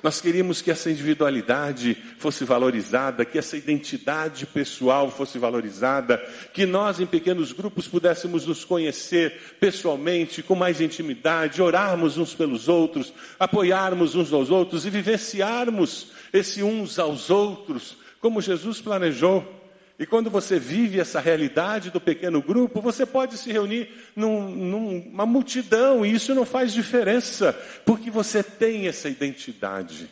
[0.01, 6.17] Nós queríamos que essa individualidade fosse valorizada, que essa identidade pessoal fosse valorizada,
[6.53, 12.69] que nós, em pequenos grupos, pudéssemos nos conhecer pessoalmente, com mais intimidade, orarmos uns pelos
[12.69, 19.58] outros, apoiarmos uns aos outros e vivenciarmos esse uns aos outros, como Jesus planejou.
[19.99, 25.25] E quando você vive essa realidade do pequeno grupo, você pode se reunir num, numa
[25.25, 27.51] multidão e isso não faz diferença,
[27.85, 30.09] porque você tem essa identidade.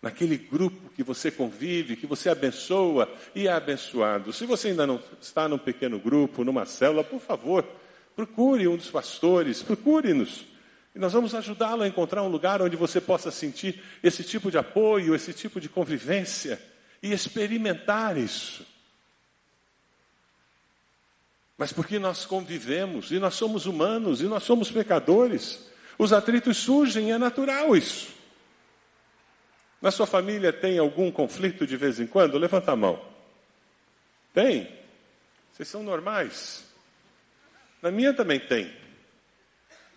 [0.00, 4.32] Naquele grupo que você convive, que você abençoa e é abençoado.
[4.32, 7.66] Se você ainda não está num pequeno grupo, numa célula, por favor,
[8.14, 10.44] procure um dos pastores, procure-nos.
[10.94, 14.58] E nós vamos ajudá-lo a encontrar um lugar onde você possa sentir esse tipo de
[14.58, 16.60] apoio, esse tipo de convivência
[17.04, 18.66] e experimentar isso.
[21.58, 27.12] Mas porque nós convivemos e nós somos humanos e nós somos pecadores, os atritos surgem,
[27.12, 28.08] é natural isso.
[29.82, 32.38] Na sua família tem algum conflito de vez em quando?
[32.38, 32.98] Levanta a mão.
[34.32, 34.74] Tem?
[35.52, 36.64] Vocês são normais?
[37.82, 38.74] Na minha também tem.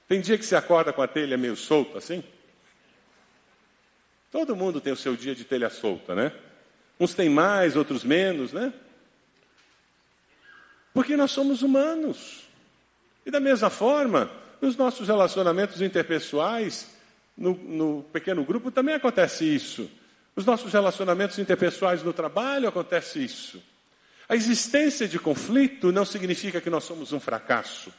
[0.10, 2.22] Tem dia que você acorda com a telha meio solta assim?
[4.30, 6.34] Todo mundo tem o seu dia de telha solta, né?
[7.00, 8.74] Uns têm mais, outros menos, né?
[10.94, 12.44] Porque nós somos humanos.
[13.26, 16.88] E da mesma forma, nos nossos relacionamentos interpessoais,
[17.38, 19.90] no, no, pequeno grupo também acontece isso.
[20.36, 23.62] Nos nossos relacionamentos interpessoais no trabalho acontece isso.
[24.28, 27.94] A existência de conflito não significa que nós somos um fracasso.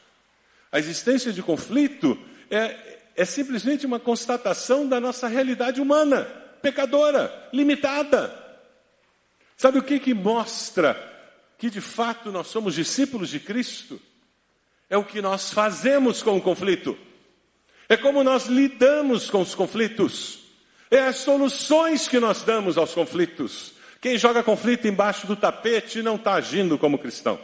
[0.71, 2.19] A existência de conflito
[2.51, 6.25] é, é simplesmente uma constatação da nossa realidade humana,
[6.61, 8.48] pecadora, limitada.
[9.59, 10.95] Sabe o que, que mostra
[11.57, 13.99] que de fato nós somos discípulos de Cristo?
[14.89, 16.97] É o que nós fazemos com o conflito,
[17.89, 20.39] é como nós lidamos com os conflitos,
[20.89, 23.73] é as soluções que nós damos aos conflitos.
[23.99, 27.37] Quem joga conflito embaixo do tapete não está agindo como cristão.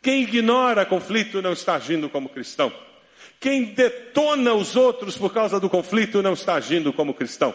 [0.00, 2.72] Quem ignora conflito não está agindo como cristão.
[3.38, 7.54] Quem detona os outros por causa do conflito não está agindo como cristão.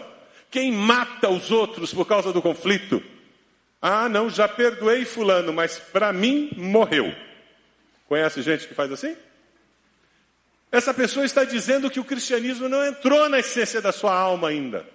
[0.51, 3.01] Quem mata os outros por causa do conflito
[3.85, 7.13] ah, não, já perdoei Fulano, mas para mim morreu.
[8.07, 9.13] Conhece gente que faz assim?
[10.71, 14.87] Essa pessoa está dizendo que o cristianismo não entrou na essência da sua alma ainda.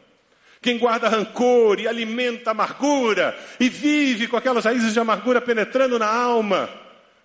[0.63, 6.11] Quem guarda rancor e alimenta amargura e vive com aquelas raízes de amargura penetrando na
[6.11, 6.71] alma,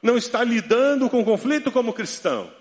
[0.01, 2.51] não está lidando com o conflito como cristão.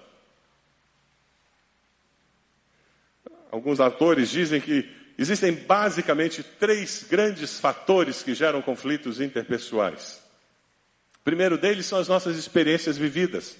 [3.50, 10.20] Alguns autores dizem que Existem basicamente três grandes fatores que geram conflitos interpessoais.
[11.20, 13.56] O primeiro deles são as nossas experiências vividas.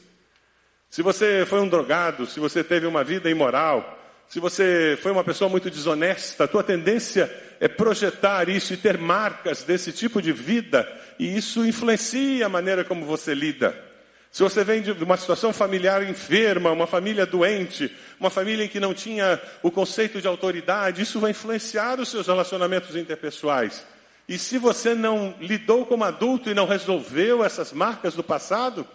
[0.90, 3.98] Se você foi um drogado, se você teve uma vida imoral,
[4.28, 7.30] se você foi uma pessoa muito desonesta, a tua tendência
[7.60, 10.88] é projetar isso e ter marcas desse tipo de vida,
[11.18, 13.91] e isso influencia a maneira como você lida.
[14.32, 18.80] Se você vem de uma situação familiar enferma, uma família doente, uma família em que
[18.80, 23.84] não tinha o conceito de autoridade, isso vai influenciar os seus relacionamentos interpessoais.
[24.26, 28.88] E se você não lidou como adulto e não resolveu essas marcas do passado,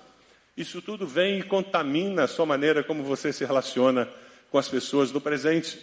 [0.57, 4.09] isso tudo vem e contamina a sua maneira como você se relaciona
[4.49, 5.79] com as pessoas do presente.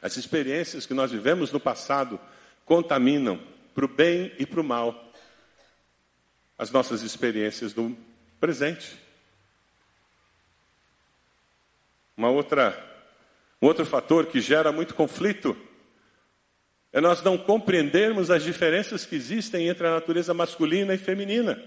[0.00, 2.20] As experiências que nós vivemos no passado
[2.64, 3.40] contaminam
[3.74, 5.10] para o bem e para o mal
[6.56, 7.96] as nossas experiências do
[8.40, 8.98] presente.
[12.16, 12.76] Uma outra,
[13.60, 15.56] um outro fator que gera muito conflito
[16.92, 21.62] é nós não compreendermos as diferenças que existem entre a natureza masculina e feminina.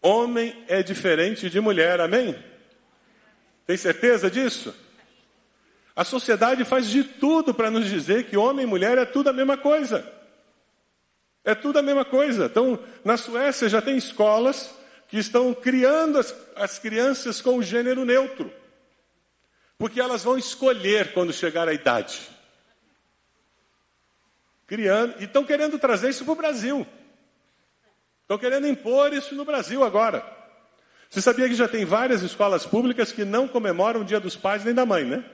[0.00, 2.34] Homem é diferente de mulher, amém?
[3.66, 4.74] Tem certeza disso?
[5.94, 9.32] A sociedade faz de tudo para nos dizer que homem e mulher é tudo a
[9.32, 10.10] mesma coisa.
[11.44, 12.46] É tudo a mesma coisa.
[12.46, 14.79] Então, na Suécia já tem escolas
[15.10, 18.52] que estão criando as, as crianças com o gênero neutro,
[19.76, 22.20] porque elas vão escolher quando chegar a idade.
[24.68, 26.86] Criando, e estão querendo trazer isso para o Brasil.
[28.22, 30.24] Estão querendo impor isso no Brasil agora.
[31.10, 34.64] Você sabia que já tem várias escolas públicas que não comemoram o Dia dos Pais
[34.64, 35.28] nem da mãe, né?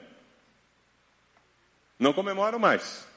[1.99, 3.07] Não comemoram mais.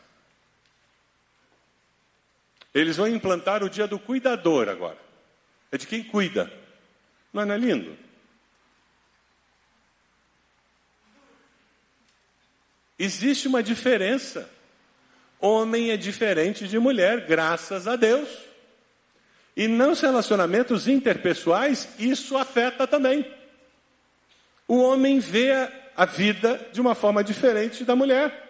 [2.74, 5.09] Eles vão implantar o Dia do Cuidador agora.
[5.72, 6.52] É de quem cuida.
[7.32, 7.96] Não é, não é lindo?
[12.98, 14.50] Existe uma diferença.
[15.40, 18.28] Homem é diferente de mulher, graças a Deus.
[19.56, 23.24] E nos relacionamentos interpessoais, isso afeta também.
[24.68, 25.52] O homem vê
[25.96, 28.49] a vida de uma forma diferente da mulher.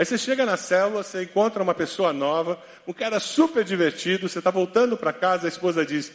[0.00, 4.38] Aí você chega na célula, você encontra uma pessoa nova, um cara super divertido, você
[4.38, 6.10] está voltando para casa, a esposa diz: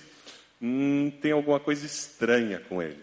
[0.59, 2.99] Hum, tem alguma coisa estranha com ele.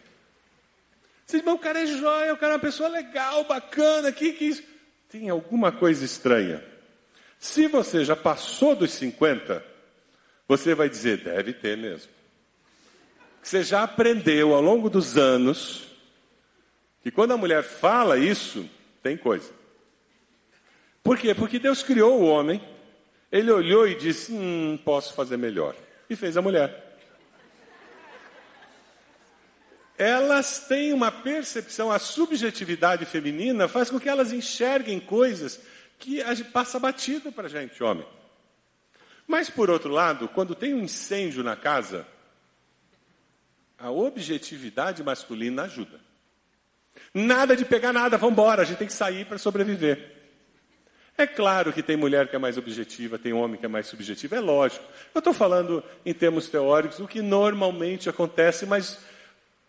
[1.25, 4.33] Você diz, mas o cara é jóia, o cara é uma pessoa legal, bacana, que
[4.33, 4.65] que isso?
[5.09, 6.61] Tem alguma coisa estranha.
[7.39, 9.65] Se você já passou dos 50,
[10.49, 12.11] Você vai dizer, deve ter mesmo.
[13.41, 15.87] Você já aprendeu ao longo dos anos
[17.05, 18.69] que quando a mulher fala isso,
[19.01, 19.62] tem coisa.
[21.03, 21.35] Por quê?
[21.35, 22.63] Porque Deus criou o homem,
[23.31, 25.75] ele olhou e disse: Hum, posso fazer melhor.
[26.09, 26.91] E fez a mulher.
[29.99, 35.61] Elas têm uma percepção, a subjetividade feminina faz com que elas enxerguem coisas
[35.99, 38.07] que passa batido para a gente, homem.
[39.27, 42.07] Mas, por outro lado, quando tem um incêndio na casa,
[43.79, 46.01] a objetividade masculina ajuda.
[47.15, 50.12] Nada de pegar nada, vamos embora, a gente tem que sair para sobreviver.
[51.17, 54.35] É claro que tem mulher que é mais objetiva, tem homem que é mais subjetivo,
[54.35, 54.85] é lógico.
[55.15, 58.99] Eu estou falando em termos teóricos, o que normalmente acontece, mas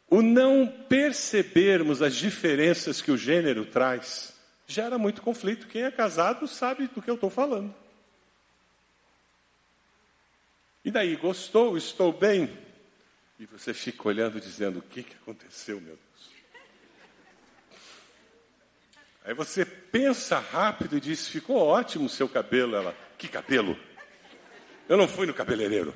[0.10, 4.34] o não percebermos as diferenças que o gênero traz
[4.68, 5.68] gera muito conflito.
[5.68, 7.74] Quem é casado sabe do que eu estou falando.
[10.86, 11.78] E daí, gostou?
[11.78, 12.50] Estou bem?
[13.40, 15.98] E você fica olhando dizendo: o que, que aconteceu, meu?
[19.26, 22.76] Aí você pensa rápido e diz: ficou ótimo o seu cabelo.
[22.76, 23.78] Ela: que cabelo?
[24.88, 25.94] Eu não fui no cabeleireiro.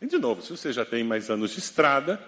[0.00, 2.22] E de novo, se você já tem mais anos de estrada,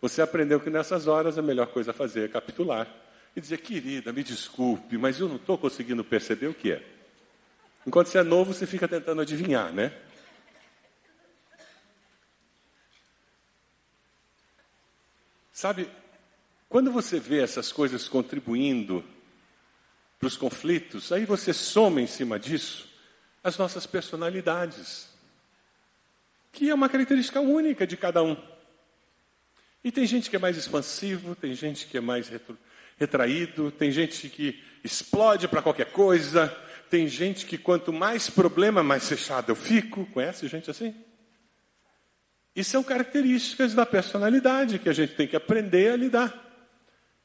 [0.00, 2.86] você aprendeu que nessas horas a melhor coisa a fazer é capitular
[3.34, 6.82] e dizer: querida, me desculpe, mas eu não estou conseguindo perceber o que é.
[7.84, 9.92] Enquanto você é novo, você fica tentando adivinhar, né?
[15.52, 15.90] Sabe,
[16.68, 19.04] quando você vê essas coisas contribuindo
[20.18, 22.88] para os conflitos, aí você soma em cima disso
[23.42, 25.08] as nossas personalidades,
[26.52, 28.36] que é uma característica única de cada um.
[29.82, 32.30] E tem gente que é mais expansivo, tem gente que é mais
[32.98, 36.48] retraído, tem gente que explode para qualquer coisa,
[36.90, 40.04] tem gente que quanto mais problema, mais fechado eu fico.
[40.06, 40.94] Conhece gente assim?
[42.56, 46.47] E são características da personalidade que a gente tem que aprender a lidar.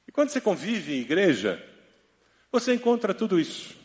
[0.07, 1.63] E quando você convive em igreja,
[2.51, 3.75] você encontra tudo isso.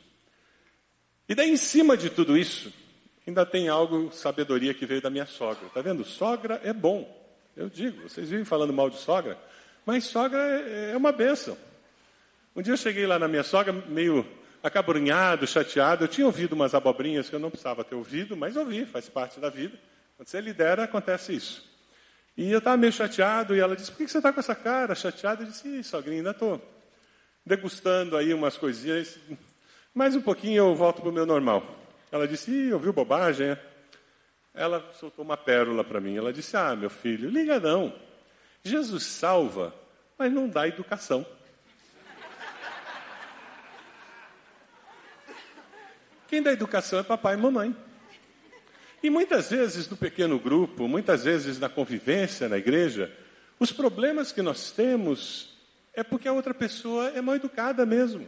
[1.28, 2.72] E daí, em cima de tudo isso,
[3.26, 5.66] ainda tem algo, sabedoria que veio da minha sogra.
[5.66, 6.04] Está vendo?
[6.04, 7.16] Sogra é bom.
[7.56, 9.38] Eu digo, vocês vivem falando mal de sogra,
[9.84, 11.56] mas sogra é, é uma bênção.
[12.54, 14.26] Um dia eu cheguei lá na minha sogra, meio
[14.62, 16.04] acabrunhado, chateado.
[16.04, 19.38] Eu tinha ouvido umas abobrinhas que eu não precisava ter ouvido, mas ouvi, faz parte
[19.40, 19.78] da vida.
[20.16, 21.68] Quando você lidera, acontece isso.
[22.38, 24.94] E eu estava meio chateado, e ela disse, por que você está com essa cara
[24.94, 25.42] chateada?
[25.42, 26.62] Eu disse, sogrinha, ainda estou
[27.44, 29.18] degustando aí umas coisinhas.
[29.92, 31.64] Mais um pouquinho eu volto para o meu normal.
[32.12, 33.48] Ela disse, Ih, ouviu bobagem?
[33.48, 33.58] É?
[34.54, 36.16] Ela soltou uma pérola para mim.
[36.16, 37.92] Ela disse, ah, meu filho, liga não.
[38.62, 39.74] Jesus salva,
[40.16, 41.26] mas não dá educação.
[46.28, 47.74] Quem dá educação é papai e mamãe.
[49.02, 53.12] E muitas vezes no pequeno grupo, muitas vezes na convivência na igreja,
[53.60, 55.56] os problemas que nós temos
[55.94, 58.26] é porque a outra pessoa é mal educada mesmo.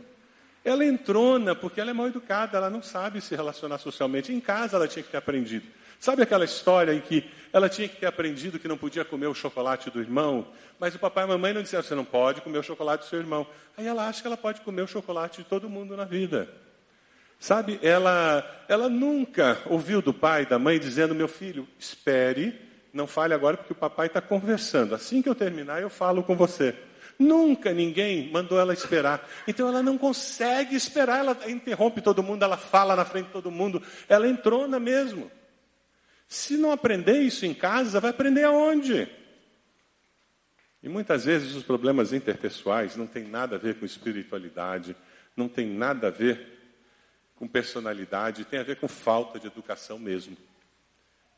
[0.64, 4.32] Ela entrona porque ela é mal educada, ela não sabe se relacionar socialmente.
[4.32, 5.66] Em casa ela tinha que ter aprendido.
[5.98, 9.34] Sabe aquela história em que ela tinha que ter aprendido que não podia comer o
[9.34, 10.46] chocolate do irmão,
[10.78, 13.08] mas o papai e a mamãe não disseram, você não pode comer o chocolate do
[13.08, 13.46] seu irmão.
[13.76, 16.48] Aí ela acha que ela pode comer o chocolate de todo mundo na vida.
[17.40, 22.54] Sabe, ela, ela nunca ouviu do pai, da mãe, dizendo: Meu filho, espere,
[22.92, 24.94] não fale agora, porque o papai está conversando.
[24.94, 26.74] Assim que eu terminar, eu falo com você.
[27.18, 29.26] Nunca ninguém mandou ela esperar.
[29.48, 33.50] Então ela não consegue esperar, ela interrompe todo mundo, ela fala na frente de todo
[33.50, 35.30] mundo, ela entrou na mesmo.
[36.28, 39.08] Se não aprender isso em casa, vai aprender aonde?
[40.82, 44.94] E muitas vezes os problemas interpessoais não têm nada a ver com espiritualidade,
[45.34, 46.59] não tem nada a ver
[47.40, 50.36] com personalidade, tem a ver com falta de educação mesmo.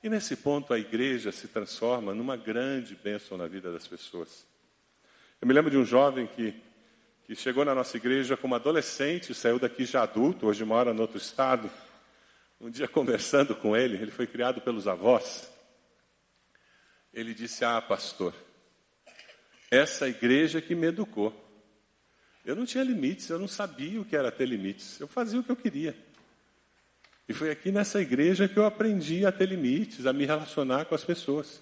[0.03, 4.45] E nesse ponto a igreja se transforma numa grande bênção na vida das pessoas.
[5.41, 6.61] Eu me lembro de um jovem que,
[7.25, 11.19] que chegou na nossa igreja como adolescente, saiu daqui já adulto, hoje mora no outro
[11.19, 11.71] estado.
[12.61, 15.53] Um dia conversando com ele, ele foi criado pelos avós.
[17.15, 18.35] Ele disse: Ah, pastor,
[19.71, 21.42] essa igreja que me educou.
[22.45, 24.99] Eu não tinha limites, eu não sabia o que era ter limites.
[25.01, 25.97] Eu fazia o que eu queria.
[27.29, 30.95] E foi aqui nessa igreja que eu aprendi a ter limites, a me relacionar com
[30.95, 31.61] as pessoas.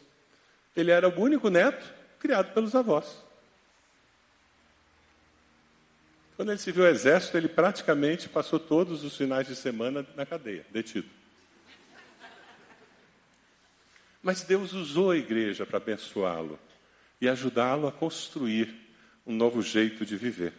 [0.74, 1.86] Ele era o único neto
[2.18, 3.24] criado pelos avós.
[6.34, 10.64] Quando ele se viu exército, ele praticamente passou todos os finais de semana na cadeia,
[10.70, 11.08] detido.
[14.22, 16.58] Mas Deus usou a igreja para abençoá-lo
[17.20, 18.74] e ajudá-lo a construir
[19.26, 20.54] um novo jeito de viver.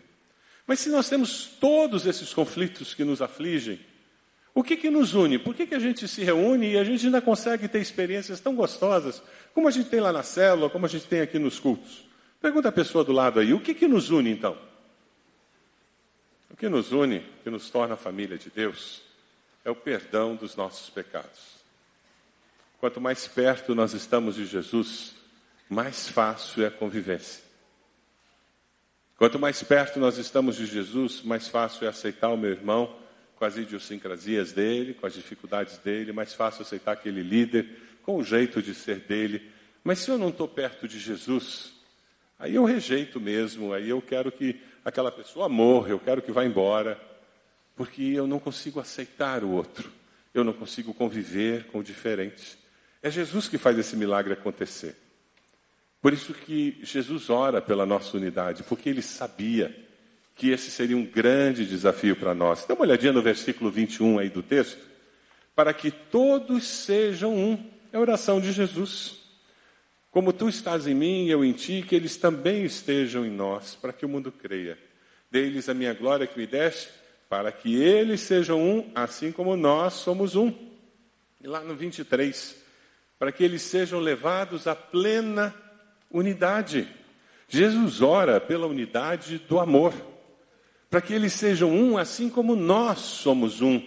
[0.72, 3.78] Mas se nós temos todos esses conflitos que nos afligem,
[4.54, 5.38] O que, que nos une?
[5.38, 8.56] Por que, que a gente se reúne e a gente ainda consegue ter experiências tão
[8.56, 9.22] gostosas
[9.54, 12.06] como a gente tem lá na célula, como a gente tem aqui nos cultos?
[12.40, 14.58] Pergunta a pessoa do lado aí, o que, que nos une então?
[16.50, 19.02] O que nos une, que nos torna a família de Deus,
[19.66, 21.58] é o perdão dos nossos pecados.
[22.80, 25.16] Quanto mais perto nós estamos de Jesus,
[25.70, 27.51] mais fácil é a convivência.
[29.22, 32.98] Quanto mais perto nós estamos de Jesus, mais fácil é aceitar o meu irmão
[33.36, 37.68] com as idiosincrasias dele, com as dificuldades dele, mais fácil aceitar aquele líder
[38.02, 39.52] com o jeito de ser dele.
[39.84, 41.72] Mas se eu não estou perto de Jesus,
[42.40, 46.44] aí eu rejeito mesmo, aí eu quero que aquela pessoa morra, eu quero que vá
[46.44, 47.00] embora,
[47.76, 49.92] porque eu não consigo aceitar o outro,
[50.34, 52.58] eu não consigo conviver com o diferente.
[53.04, 54.96] É Jesus que faz esse milagre acontecer.
[56.02, 59.76] Por isso que Jesus ora pela nossa unidade, porque ele sabia
[60.36, 62.66] que esse seria um grande desafio para nós.
[62.66, 64.82] Dá uma olhadinha no versículo 21 aí do texto.
[65.56, 67.70] Para que todos sejam um.
[67.94, 69.20] É a oração de Jesus.
[70.10, 73.94] Como tu estás em mim eu em ti, que eles também estejam em nós, para
[73.94, 74.78] que o mundo creia.
[75.30, 76.90] Dê-lhes a minha glória que me deste,
[77.30, 80.54] para que eles sejam um, assim como nós somos um.
[81.40, 82.56] E lá no 23,
[83.20, 85.54] para que eles sejam levados à plena
[86.14, 86.88] unidade.
[87.48, 89.94] Jesus ora pela unidade do amor,
[90.90, 93.82] para que eles sejam um, assim como nós somos um,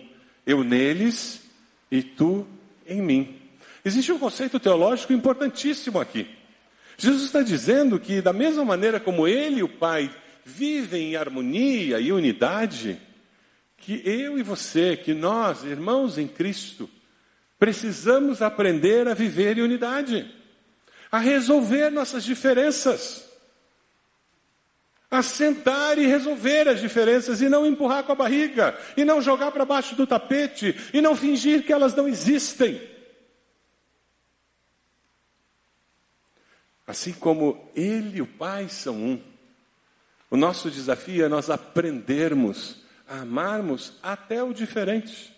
[0.46, 1.42] eu neles
[1.90, 2.46] e tu
[2.86, 3.40] em mim.
[3.84, 6.26] Existe um conceito teológico importantíssimo aqui.
[6.96, 10.14] Jesus está dizendo que, da mesma maneira como ele e o Pai
[10.44, 13.00] vivem em harmonia e unidade,
[13.78, 16.88] que eu e você, que nós, irmãos em Cristo,
[17.58, 20.43] precisamos aprender a viver em unidade
[21.14, 23.24] a resolver nossas diferenças,
[25.08, 29.52] a sentar e resolver as diferenças e não empurrar com a barriga, e não jogar
[29.52, 32.82] para baixo do tapete, e não fingir que elas não existem.
[36.84, 39.22] Assim como Ele e o Pai são um,
[40.28, 45.32] o nosso desafio é nós aprendermos a amarmos até o diferente,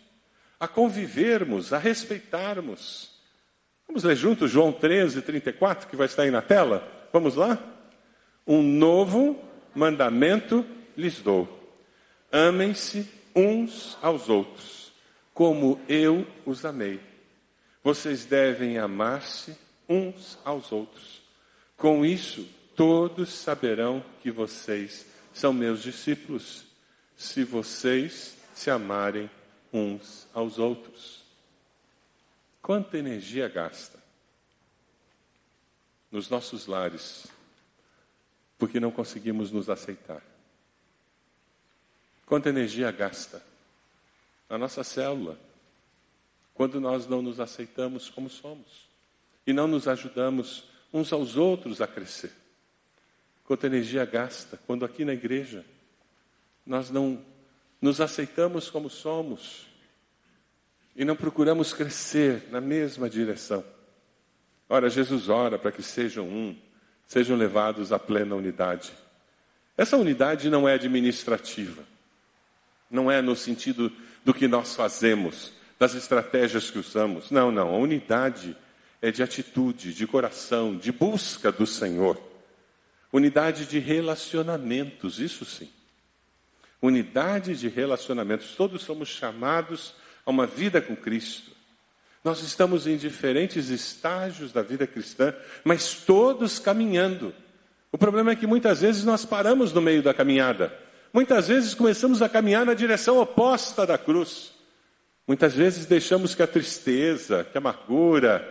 [0.59, 3.16] a convivermos, a respeitarmos
[3.87, 6.87] Vamos ler juntos João 13, 34, que vai estar aí na tela?
[7.13, 7.59] Vamos lá?
[8.47, 9.43] Um novo
[9.75, 10.65] mandamento
[10.97, 11.49] lhes dou:
[12.31, 14.93] amem-se uns aos outros,
[15.35, 17.01] como eu os amei.
[17.83, 19.57] Vocês devem amar-se
[19.89, 21.23] uns aos outros.
[21.77, 26.65] Com isso, todos saberão que vocês são meus discípulos,
[27.15, 29.31] se vocês se amarem
[29.73, 31.26] uns aos outros.
[32.67, 33.97] Quanta energia gasta
[36.11, 37.29] nos nossos lares
[38.59, 40.21] porque não conseguimos nos aceitar?
[42.27, 43.41] Quanta energia gasta
[44.51, 45.39] na nossa célula
[46.55, 48.89] quando nós não nos aceitamos como somos
[49.47, 52.33] e não nos ajudamos uns aos outros a crescer?
[53.45, 55.65] Quanta energia gasta quando aqui na igreja
[56.67, 57.25] nós não
[57.81, 59.69] nos aceitamos como somos
[60.97, 63.63] e não procuramos crescer na mesma direção.
[64.69, 66.57] Ora, Jesus ora para que sejam um,
[67.07, 68.93] sejam levados à plena unidade.
[69.77, 71.85] Essa unidade não é administrativa,
[72.91, 73.93] não é no sentido
[74.25, 77.31] do que nós fazemos, das estratégias que usamos.
[77.31, 77.69] Não, não.
[77.75, 78.57] A unidade
[79.03, 82.19] é de atitude, de coração, de busca do Senhor.
[83.13, 85.69] Unidade de relacionamentos, isso sim.
[86.81, 88.55] Unidade de relacionamentos.
[88.57, 89.95] Todos somos chamados
[90.27, 91.53] a uma vida com Cristo.
[92.25, 95.33] Nós estamos em diferentes estágios da vida cristã,
[95.63, 97.33] mas todos caminhando.
[97.93, 100.77] O problema é que muitas vezes nós paramos no meio da caminhada.
[101.13, 104.53] Muitas vezes começamos a caminhar na direção oposta da cruz.
[105.27, 108.47] Muitas vezes deixamos que a tristeza, que a amargura,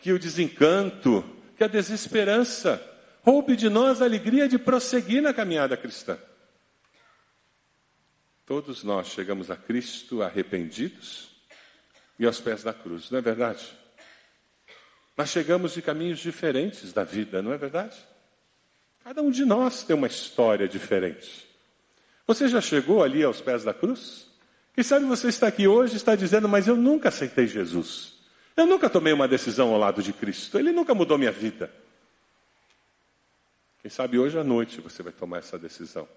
[0.00, 1.24] que o desencanto,
[1.56, 2.82] que a desesperança
[3.22, 6.18] roube de nós a alegria de prosseguir na caminhada cristã.
[8.50, 11.30] Todos nós chegamos a Cristo arrependidos
[12.18, 13.64] e aos pés da cruz, não é verdade?
[15.16, 17.96] Nós chegamos de caminhos diferentes da vida, não é verdade?
[19.04, 21.46] Cada um de nós tem uma história diferente.
[22.26, 24.26] Você já chegou ali aos pés da cruz?
[24.74, 28.14] Quem sabe você está aqui hoje e está dizendo, mas eu nunca aceitei Jesus.
[28.56, 30.58] Eu nunca tomei uma decisão ao lado de Cristo.
[30.58, 31.72] Ele nunca mudou minha vida.
[33.80, 36.08] Quem sabe hoje à noite você vai tomar essa decisão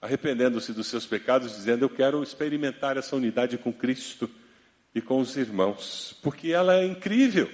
[0.00, 4.30] arrependendo-se dos seus pecados, dizendo: Eu quero experimentar essa unidade com Cristo
[4.94, 7.50] e com os irmãos, porque ela é incrível.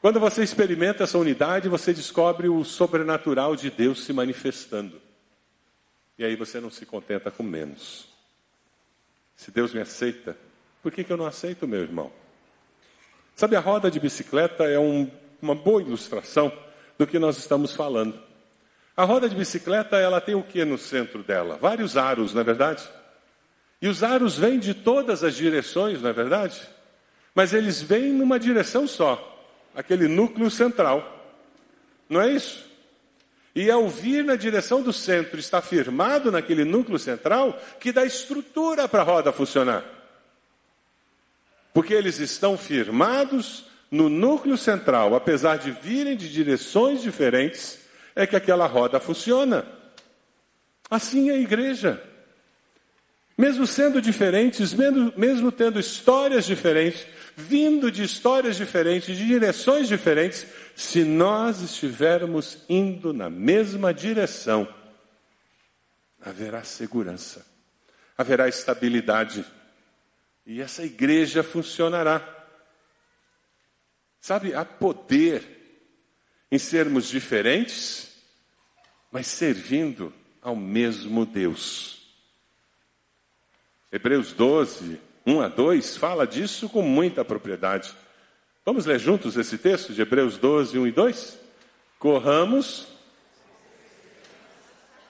[0.00, 5.00] Quando você experimenta essa unidade, você descobre o sobrenatural de Deus se manifestando.
[6.18, 8.08] E aí você não se contenta com menos.
[9.34, 10.36] Se Deus me aceita,
[10.82, 12.12] por que, que eu não aceito meu irmão?
[13.34, 15.10] Sabe, a roda de bicicleta é um,
[15.42, 16.50] uma boa ilustração
[16.96, 18.25] do que nós estamos falando.
[18.96, 21.58] A roda de bicicleta, ela tem o que no centro dela?
[21.60, 22.82] Vários aros, não é verdade?
[23.82, 26.60] E os aros vêm de todas as direções, não é verdade?
[27.34, 29.44] Mas eles vêm numa direção só,
[29.74, 31.12] aquele núcleo central.
[32.08, 32.64] Não é isso?
[33.54, 38.88] E ao vir na direção do centro, está firmado naquele núcleo central que dá estrutura
[38.88, 39.84] para a roda funcionar.
[41.74, 47.85] Porque eles estão firmados no núcleo central, apesar de virem de direções diferentes,
[48.16, 49.66] é que aquela roda funciona.
[50.90, 52.02] Assim é a igreja.
[53.36, 57.06] Mesmo sendo diferentes, mesmo, mesmo tendo histórias diferentes,
[57.36, 64.66] vindo de histórias diferentes, de direções diferentes, se nós estivermos indo na mesma direção,
[66.18, 67.46] haverá segurança,
[68.16, 69.44] haverá estabilidade
[70.46, 72.26] e essa igreja funcionará.
[74.18, 75.55] Sabe, há poder
[76.50, 78.12] em sermos diferentes,
[79.10, 81.96] mas servindo ao mesmo Deus.
[83.90, 87.94] Hebreus 12, 1 a 2 fala disso com muita propriedade.
[88.64, 91.38] Vamos ler juntos esse texto de Hebreus 12, 1 e 2?
[91.98, 92.86] Corramos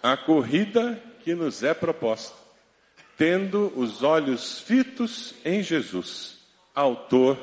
[0.02, 2.36] a corrida que nos é proposta,
[3.16, 6.38] tendo os olhos fitos em Jesus,
[6.74, 7.36] Autor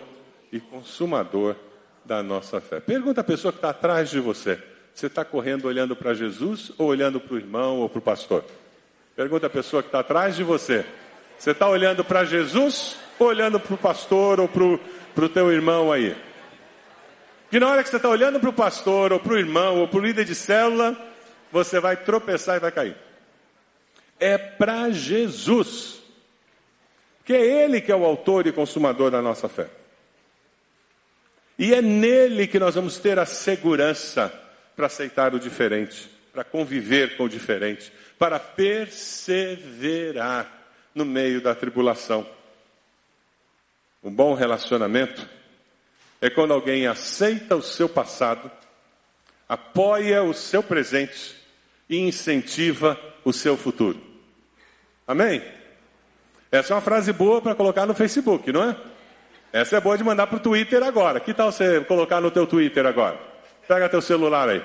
[0.51, 1.57] e Consumador
[2.05, 2.79] da nossa fé.
[2.79, 4.59] Pergunta a pessoa que está atrás de você:
[4.93, 8.43] você está correndo olhando para Jesus ou olhando para o irmão ou para o pastor?
[9.15, 10.85] Pergunta a pessoa que está atrás de você:
[11.37, 15.91] você está olhando para Jesus ou olhando para o pastor ou para o teu irmão
[15.91, 16.15] aí?
[17.49, 19.87] Que na hora que você está olhando para o pastor ou para o irmão ou
[19.87, 20.97] para o líder de célula,
[21.51, 22.97] você vai tropeçar e vai cair.
[24.19, 26.01] É para Jesus.
[27.23, 29.69] Que é Ele que é o autor e consumador da nossa fé.
[31.57, 34.33] E é nele que nós vamos ter a segurança
[34.75, 40.51] para aceitar o diferente, para conviver com o diferente, para perseverar
[40.95, 42.27] no meio da tribulação.
[44.03, 45.29] Um bom relacionamento
[46.19, 48.49] é quando alguém aceita o seu passado,
[49.47, 51.35] apoia o seu presente
[51.89, 54.01] e incentiva o seu futuro.
[55.05, 55.43] Amém?
[56.51, 58.77] Essa é uma frase boa para colocar no Facebook, não é?
[59.53, 61.19] Essa é boa de mandar para o Twitter agora.
[61.19, 63.19] Que tal você colocar no teu Twitter agora?
[63.67, 64.63] Pega teu celular aí.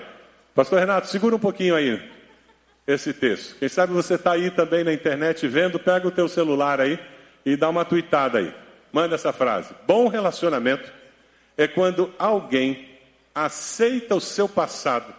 [0.55, 2.03] Pastor Renato, segura um pouquinho aí
[2.87, 3.57] esse texto.
[3.59, 6.99] Quem sabe você está aí também na internet vendo, pega o teu celular aí
[7.45, 8.55] e dá uma tweetada aí.
[8.91, 9.75] Manda essa frase.
[9.87, 10.91] Bom relacionamento
[11.55, 12.89] é quando alguém
[13.35, 15.15] aceita o seu passado.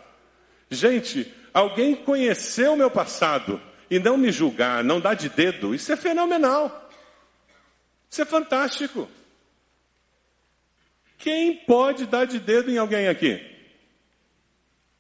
[0.68, 5.91] Gente, alguém conheceu o meu passado e não me julgar, não dá de dedo, isso
[5.91, 6.90] é fenomenal.
[8.10, 9.08] Isso é fantástico.
[11.20, 13.46] Quem pode dar de dedo em alguém aqui?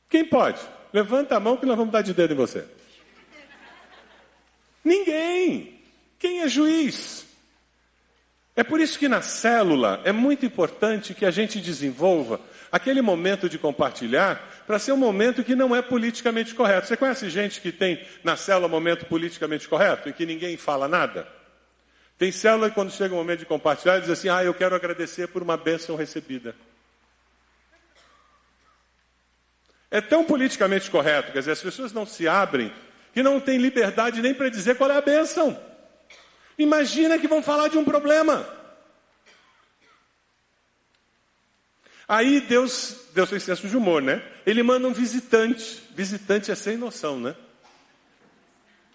[0.09, 0.59] Quem pode?
[0.91, 2.65] Levanta a mão que nós vamos dar de dedo em você.
[4.83, 5.79] Ninguém.
[6.19, 7.25] Quem é juiz?
[8.53, 13.47] É por isso que na célula é muito importante que a gente desenvolva aquele momento
[13.47, 16.87] de compartilhar para ser um momento que não é politicamente correto.
[16.87, 21.38] Você conhece gente que tem na célula momento politicamente correto e que ninguém fala nada?
[22.19, 25.27] Tem célula que quando chega o momento de compartilhar diz assim: "Ah, eu quero agradecer
[25.29, 26.53] por uma bênção recebida".
[29.89, 32.71] É tão politicamente correto, quer dizer, as pessoas não se abrem
[33.13, 35.57] que não têm liberdade nem para dizer qual é a bênção.
[36.57, 38.45] Imagina que vão falar de um problema.
[42.05, 44.21] Aí Deus, Deus tem senso de humor, né?
[44.45, 45.81] Ele manda um visitante.
[45.95, 47.33] Visitante é sem noção, né?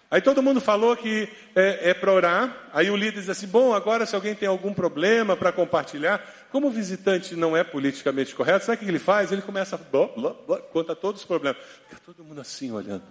[0.09, 2.69] Aí todo mundo falou que é, é para orar.
[2.71, 6.67] Aí o líder diz assim: bom, agora se alguém tem algum problema para compartilhar, como
[6.67, 9.31] o visitante não é politicamente correto, sabe o que ele faz?
[9.31, 11.61] Ele começa a blá, blá, blá, conta todos os problemas.
[11.89, 13.05] Fica todo mundo assim olhando.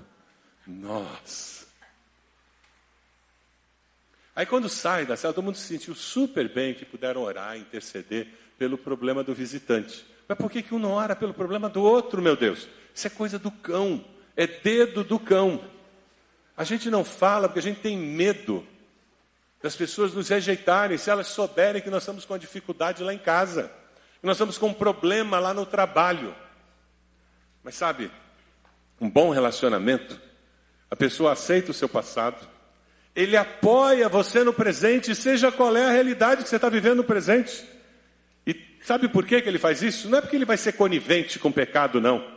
[0.66, 1.65] Nossa.
[4.37, 8.27] Aí quando sai da sala, todo mundo se sentiu super bem que puderam orar, interceder
[8.59, 10.05] pelo problema do visitante.
[10.27, 12.69] Mas por que, que um não ora pelo problema do outro, meu Deus?
[12.95, 14.05] Isso é coisa do cão.
[14.37, 15.62] É dedo do cão.
[16.56, 18.66] A gente não fala porque a gente tem medo
[19.62, 23.72] das pessoas nos rejeitarem se elas souberem que nós estamos com dificuldade lá em casa,
[24.20, 26.35] que nós estamos com um problema lá no trabalho.
[27.62, 28.10] Mas sabe,
[29.01, 30.20] um bom relacionamento,
[30.90, 32.47] a pessoa aceita o seu passado,
[33.16, 37.05] ele apoia você no presente, seja qual é a realidade que você está vivendo no
[37.05, 37.64] presente.
[38.47, 40.09] E sabe por que, que ele faz isso?
[40.09, 42.34] Não é porque ele vai ser conivente com o pecado, não.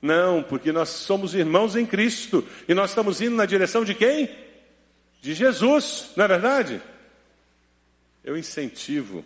[0.00, 4.30] Não, porque nós somos irmãos em Cristo e nós estamos indo na direção de quem?
[5.20, 6.82] de Jesus, não é verdade?
[8.24, 9.24] Eu incentivo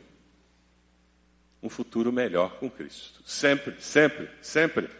[1.63, 3.23] um futuro melhor com Cristo.
[3.25, 4.91] Sempre, sempre, sempre.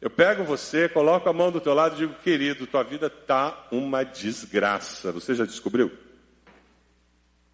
[0.00, 3.66] Eu pego você, coloco a mão do teu lado e digo, querido, tua vida tá
[3.70, 5.12] uma desgraça.
[5.12, 5.90] Você já descobriu?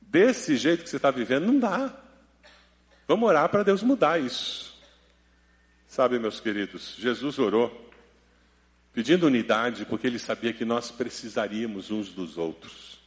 [0.00, 1.94] Desse jeito que você está vivendo, não dá.
[3.06, 4.69] Vamos orar para Deus mudar isso.
[5.90, 7.90] Sabe, meus queridos, Jesus orou
[8.92, 13.00] pedindo unidade porque ele sabia que nós precisaríamos uns dos outros.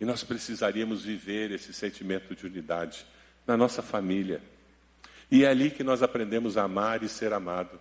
[0.00, 3.06] E nós precisaríamos viver esse sentimento de unidade
[3.46, 4.42] na nossa família.
[5.30, 7.80] E é ali que nós aprendemos a amar e ser amado.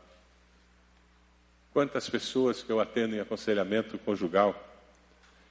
[1.74, 4.54] Quantas pessoas que eu atendo em aconselhamento conjugal,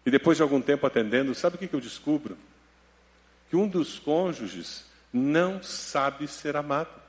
[0.06, 2.38] e depois de algum tempo atendendo, sabe o que, que eu descubro?
[3.50, 7.07] Que um dos cônjuges não sabe ser amado,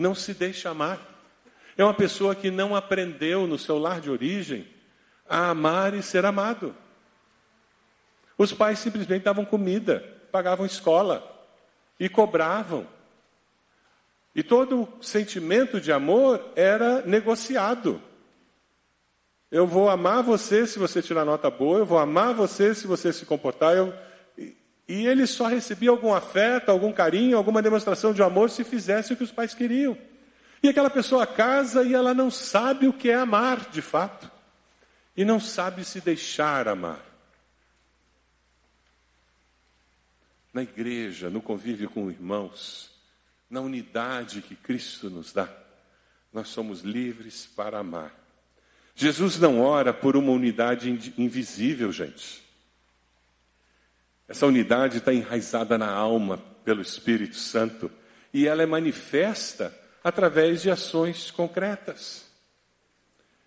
[0.00, 0.98] não se deixa amar.
[1.76, 4.66] É uma pessoa que não aprendeu no seu lar de origem
[5.28, 6.74] a amar e ser amado.
[8.36, 10.02] Os pais simplesmente davam comida,
[10.32, 11.22] pagavam escola
[11.98, 12.86] e cobravam.
[14.34, 18.00] E todo sentimento de amor era negociado.
[19.50, 23.12] Eu vou amar você se você tirar nota boa, eu vou amar você se você
[23.12, 23.76] se comportar.
[23.76, 23.92] Eu...
[24.90, 29.16] E ele só recebia algum afeto, algum carinho, alguma demonstração de amor se fizesse o
[29.16, 29.96] que os pais queriam.
[30.60, 34.28] E aquela pessoa casa e ela não sabe o que é amar de fato.
[35.16, 36.98] E não sabe se deixar amar.
[40.52, 42.90] Na igreja, no convívio com irmãos,
[43.48, 45.48] na unidade que Cristo nos dá,
[46.32, 48.12] nós somos livres para amar.
[48.96, 52.49] Jesus não ora por uma unidade invisível, gente.
[54.30, 57.90] Essa unidade está enraizada na alma pelo Espírito Santo
[58.32, 62.24] e ela é manifesta através de ações concretas.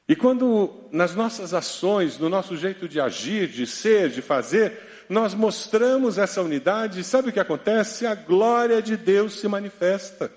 [0.09, 4.77] E quando nas nossas ações, no nosso jeito de agir, de ser, de fazer,
[5.07, 8.05] nós mostramos essa unidade, sabe o que acontece?
[8.05, 10.29] A glória de Deus se manifesta.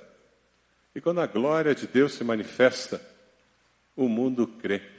[0.94, 3.01] E quando a glória de Deus se manifesta,
[3.97, 4.95] o mundo crê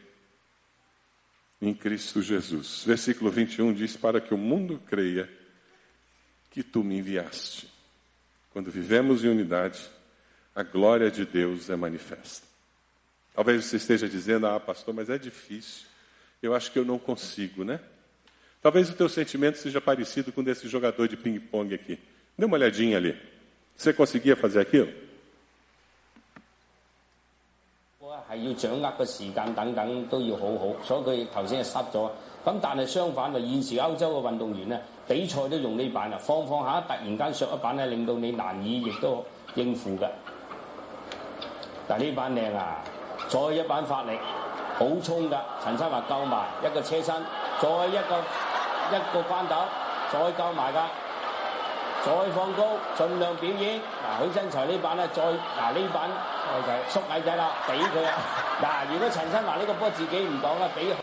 [1.61, 2.83] em Cristo Jesus.
[2.85, 5.29] Versículo 21 diz: Para que o mundo creia
[6.51, 7.67] que tu me enviaste.
[8.51, 9.79] Quando vivemos em unidade,
[10.55, 12.47] a glória de Deus é manifesta.
[13.33, 15.85] Talvez você esteja dizendo, ah, pastor, mas é difícil.
[16.41, 17.79] Eu acho que eu não consigo, né?
[18.61, 21.99] Talvez o teu sentimento seja parecido com desse jogador de ping-pong aqui.
[22.35, 23.15] Dê uma olhadinha ali.
[23.75, 24.91] Você conseguia fazer aquilo?
[28.31, 32.09] 係要掌握個時間等等都要好好，所以佢頭先係失咗。
[32.45, 39.23] 咁但係相反啊，現時歐洲嘅運動員咧，比賽都用呢板啊，放放下突然間削一板咧，令到你難以亦都
[39.55, 40.07] 應付嘅。
[41.87, 42.83] 但呢板靚啊！
[43.29, 44.17] 再一板發力，
[44.77, 45.37] 好衝㗎！
[45.63, 47.15] 陳生話夠埋一個車身，
[47.61, 48.19] 再一個
[48.91, 49.55] 一個關斗，
[50.11, 50.85] 再夠埋㗎，
[52.05, 52.63] 再放高，
[52.97, 53.79] 盡量表演。
[53.79, 56.09] 嗱，許真才呢板咧，再嗱呢板
[56.62, 58.12] 就系缩矮仔啦，俾佢啊！
[58.60, 60.94] 嗱，如果陈生话呢个波自己唔讲啦，俾。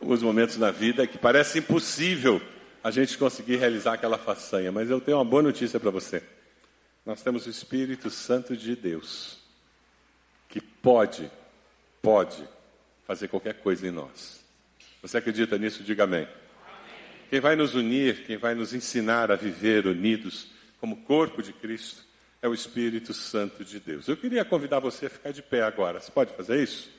[0.00, 2.40] Alguns momentos na vida que parece impossível
[2.82, 6.22] a gente conseguir realizar aquela façanha, mas eu tenho uma boa notícia para você.
[7.04, 9.38] Nós temos o Espírito Santo de Deus
[10.48, 11.30] que pode,
[12.02, 12.42] pode
[13.06, 14.40] fazer qualquer coisa em nós.
[15.02, 15.82] Você acredita nisso?
[15.82, 16.26] Diga amém.
[17.28, 20.48] Quem vai nos unir, quem vai nos ensinar a viver unidos
[20.80, 22.02] como corpo de Cristo
[22.41, 24.07] é o Espírito Santo de Deus.
[24.07, 25.99] Eu queria convidar você a ficar de pé agora.
[25.99, 26.89] Você pode fazer isso?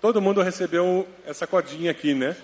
[0.00, 2.36] Todo mundo recebeu essa cordinha aqui, né?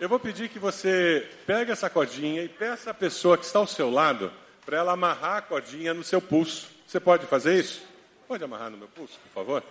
[0.00, 3.66] Eu vou pedir que você pegue essa cordinha e peça à pessoa que está ao
[3.66, 4.32] seu lado
[4.64, 6.70] para ela amarrar a cordinha no seu pulso.
[6.86, 7.82] Você pode fazer isso?
[8.26, 9.62] Pode amarrar no meu pulso, por favor?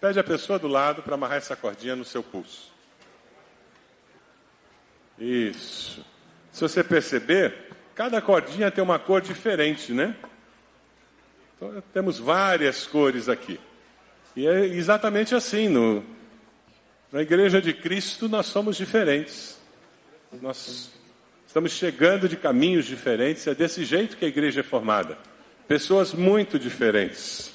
[0.00, 2.72] Pede a pessoa do lado para amarrar essa cordinha no seu pulso.
[5.18, 6.04] Isso.
[6.52, 7.67] Se você perceber,
[7.98, 10.14] cada cordinha tem uma cor diferente, né?
[11.56, 13.58] Então, temos várias cores aqui.
[14.36, 15.68] E é exatamente assim.
[15.68, 16.04] No,
[17.10, 19.58] na Igreja de Cristo, nós somos diferentes.
[20.40, 20.92] Nós
[21.44, 23.48] estamos chegando de caminhos diferentes.
[23.48, 25.18] É desse jeito que a igreja é formada.
[25.66, 27.50] Pessoas muito diferentes.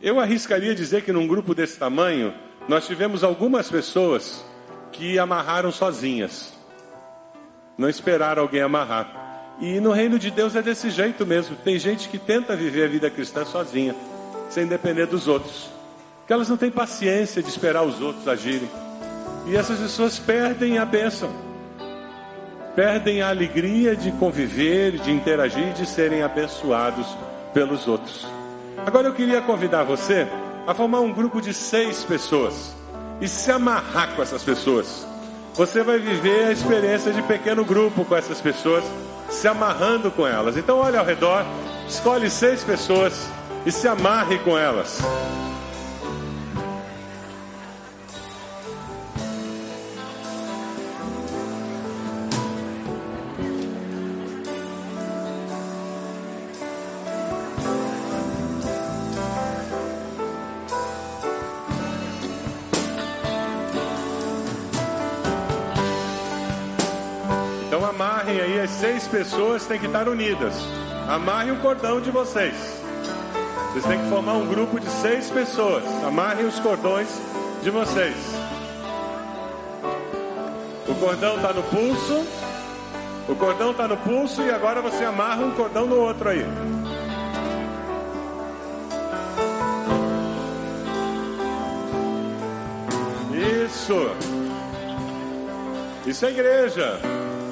[0.00, 2.32] Eu arriscaria dizer que num grupo desse tamanho,
[2.66, 4.42] nós tivemos algumas pessoas
[4.90, 6.57] que amarraram sozinhas.
[7.78, 9.54] Não esperaram alguém amarrar.
[9.60, 11.56] E no reino de Deus é desse jeito mesmo.
[11.56, 13.94] Tem gente que tenta viver a vida cristã sozinha,
[14.50, 15.70] sem depender dos outros.
[16.18, 18.68] Porque elas não têm paciência de esperar os outros agirem.
[19.46, 21.30] E essas pessoas perdem a bênção.
[22.76, 27.06] Perdem a alegria de conviver, de interagir, de serem abençoados
[27.54, 28.26] pelos outros.
[28.84, 30.28] Agora eu queria convidar você
[30.66, 32.76] a formar um grupo de seis pessoas.
[33.20, 35.07] e se amarrar com essas pessoas.
[35.58, 38.84] Você vai viver a experiência de pequeno grupo com essas pessoas,
[39.28, 40.56] se amarrando com elas.
[40.56, 41.44] Então, olhe ao redor,
[41.88, 43.28] escolhe seis pessoas
[43.66, 45.00] e se amarre com elas.
[69.38, 70.52] Pessoas, têm que estar unidas.
[71.08, 72.56] Amarrem o cordão de vocês.
[73.70, 75.84] Vocês têm que formar um grupo de seis pessoas.
[76.04, 77.06] Amarrem os cordões
[77.62, 78.16] de vocês.
[80.88, 82.26] O cordão está no pulso.
[83.28, 86.44] O cordão está no pulso e agora você amarra um cordão no outro aí.
[93.64, 94.10] Isso.
[96.04, 96.98] Isso é igreja.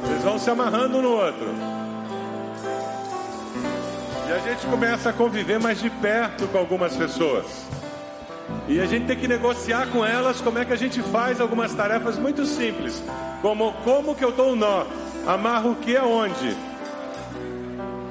[0.03, 1.76] Vocês vão se amarrando no outro.
[4.37, 7.47] A gente começa a conviver mais de perto com algumas pessoas.
[8.69, 11.73] E a gente tem que negociar com elas como é que a gente faz algumas
[11.73, 13.03] tarefas muito simples.
[13.41, 14.85] Como como que eu dou um nó?
[15.27, 16.55] Amarro o que aonde?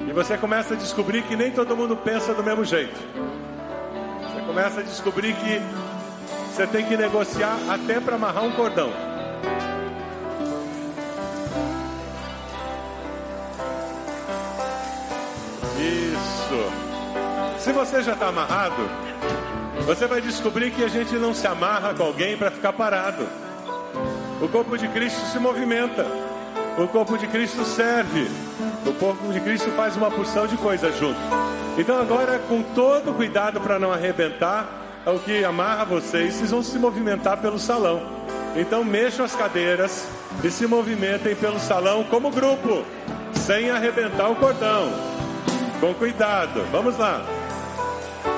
[0.08, 2.98] E você começa a descobrir que nem todo mundo pensa do mesmo jeito.
[4.22, 5.62] Você começa a descobrir que
[6.52, 9.05] você tem que negociar até para amarrar um cordão.
[17.66, 18.76] Se você já está amarrado,
[19.84, 23.26] você vai descobrir que a gente não se amarra com alguém para ficar parado.
[24.40, 26.06] O corpo de Cristo se movimenta.
[26.78, 28.30] O corpo de Cristo serve.
[28.86, 31.18] O corpo de Cristo faz uma porção de coisas junto.
[31.76, 34.68] Então agora, com todo cuidado para não arrebentar,
[35.04, 38.00] é o que amarra vocês, vocês vão se movimentar pelo salão.
[38.54, 40.06] Então mexam as cadeiras
[40.44, 42.84] e se movimentem pelo salão como grupo,
[43.34, 44.88] sem arrebentar o cordão.
[45.80, 46.64] Com cuidado.
[46.70, 47.35] Vamos lá.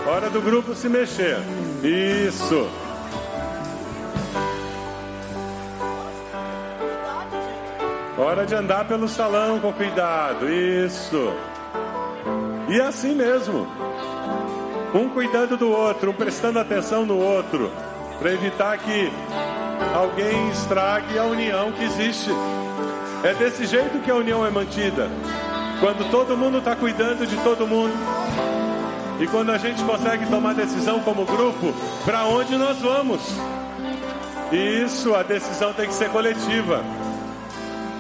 [0.09, 1.37] Hora do grupo se mexer.
[1.85, 2.67] Isso.
[8.17, 10.49] Hora de andar pelo salão com cuidado.
[10.49, 11.31] Isso.
[12.71, 13.69] E assim mesmo.
[14.95, 17.71] Um cuidando do outro, um prestando atenção no outro,
[18.19, 19.13] para evitar que
[19.95, 22.31] alguém estrague a união que existe.
[23.23, 25.11] É desse jeito que a união é mantida.
[25.81, 27.93] Quando todo mundo está cuidando de todo mundo.
[29.21, 31.75] E quando a gente consegue tomar decisão como grupo,
[32.05, 33.21] para onde nós vamos?
[34.53, 36.83] Isso, a decisão tem que ser coletiva.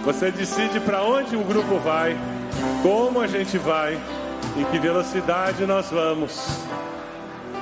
[0.04, 2.16] Você decide para onde o grupo vai,
[2.82, 3.98] como a gente vai,
[4.56, 6.64] em que velocidade nós vamos.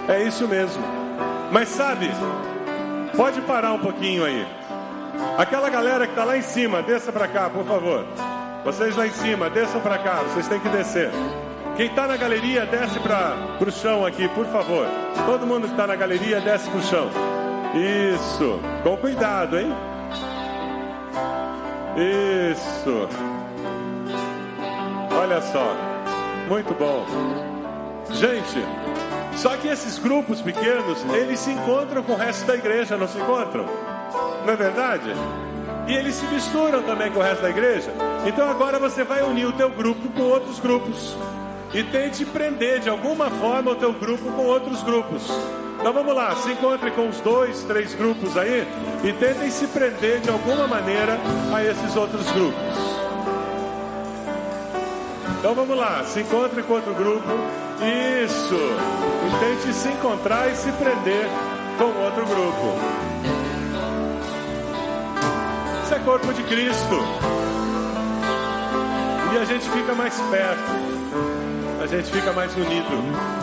[0.07, 0.83] É isso mesmo.
[1.51, 2.11] Mas sabe,
[3.17, 4.47] pode parar um pouquinho aí.
[5.39, 8.05] Aquela galera que está lá em cima, desça para cá, por favor.
[8.65, 11.11] Vocês lá em cima, desçam para cá, vocês têm que descer.
[11.77, 14.87] Quem está na galeria, desce para o chão aqui, por favor.
[15.27, 17.11] Todo mundo que está na galeria, desce para o chão.
[18.15, 19.71] Isso, com cuidado, hein?
[22.51, 23.07] Isso.
[25.21, 25.77] Olha só,
[26.49, 27.05] muito bom.
[28.11, 28.65] Gente,
[29.37, 33.19] só que esses grupos pequenos, eles se encontram com o resto da igreja, não se
[33.19, 33.67] encontram?
[34.47, 35.11] Não é verdade?
[35.87, 37.93] E eles se misturam também com o resto da igreja.
[38.27, 41.15] Então agora você vai unir o teu grupo com outros grupos.
[41.77, 45.31] E tente prender de alguma forma o teu grupo com outros grupos.
[45.79, 48.67] Então vamos lá, se encontre com os dois, três grupos aí
[49.05, 51.19] e tentem se prender de alguma maneira
[51.55, 52.63] a esses outros grupos.
[55.39, 57.29] Então vamos lá, se encontre com outro grupo.
[58.25, 58.55] Isso.
[58.55, 61.29] E tente se encontrar e se prender
[61.77, 62.79] com outro grupo.
[65.85, 66.99] Isso é corpo de Cristo.
[69.35, 70.86] E a gente fica mais perto.
[71.81, 73.37] A gente fica mais unido.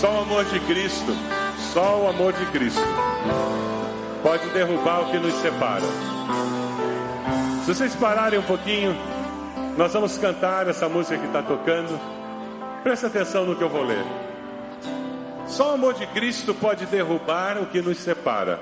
[0.00, 1.16] Só o amor de Cristo,
[1.72, 2.82] só o amor de Cristo
[4.22, 5.84] pode derrubar o que nos separa.
[7.64, 8.96] Se vocês pararem um pouquinho,
[9.76, 11.98] nós vamos cantar essa música que está tocando.
[12.82, 14.04] Presta atenção no que eu vou ler.
[15.46, 18.60] Só o amor de Cristo pode derrubar o que nos separa.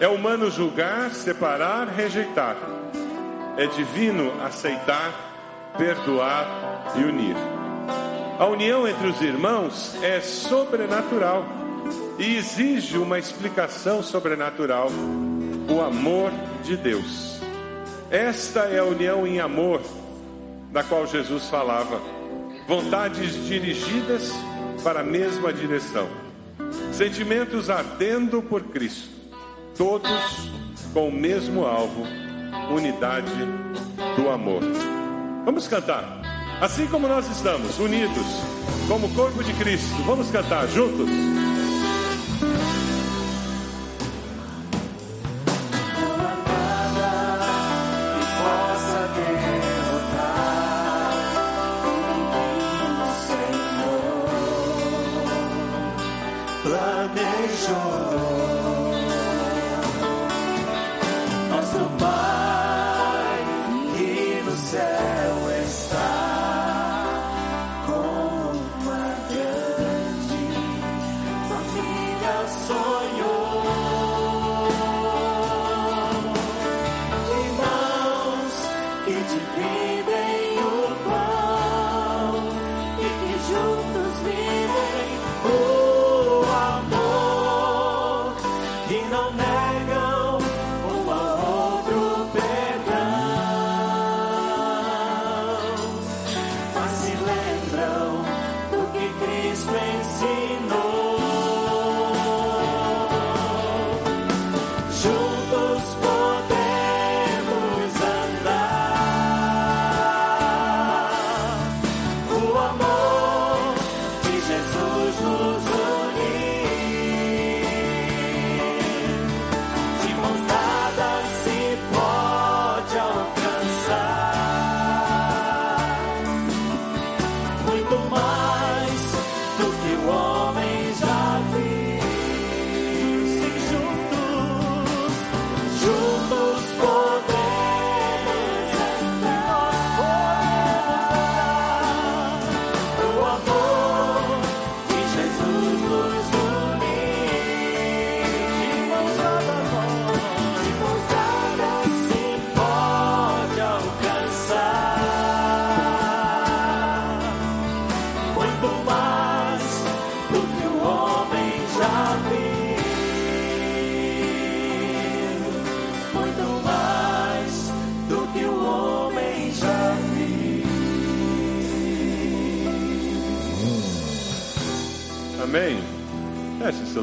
[0.00, 2.56] É humano julgar, separar, rejeitar.
[3.56, 7.36] É divino aceitar, perdoar e unir.
[8.38, 11.44] A união entre os irmãos é sobrenatural
[12.16, 14.88] e exige uma explicação sobrenatural:
[15.68, 16.30] o amor
[16.62, 17.40] de Deus.
[18.08, 19.82] Esta é a união em amor
[20.70, 22.00] da qual Jesus falava.
[22.68, 24.30] vontades dirigidas
[24.84, 26.06] para a mesma direção,
[26.92, 29.17] sentimentos ardendo por Cristo,
[29.78, 30.10] todos
[30.92, 32.02] com o mesmo alvo,
[32.74, 33.30] unidade
[34.16, 34.60] do amor.
[35.44, 36.20] Vamos cantar.
[36.60, 38.26] Assim como nós estamos, unidos,
[38.88, 41.08] como corpo de Cristo, vamos cantar juntos.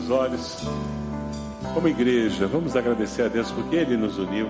[0.09, 0.57] Olhos.
[1.73, 4.49] Como igreja, vamos agradecer a Deus porque Ele nos uniu.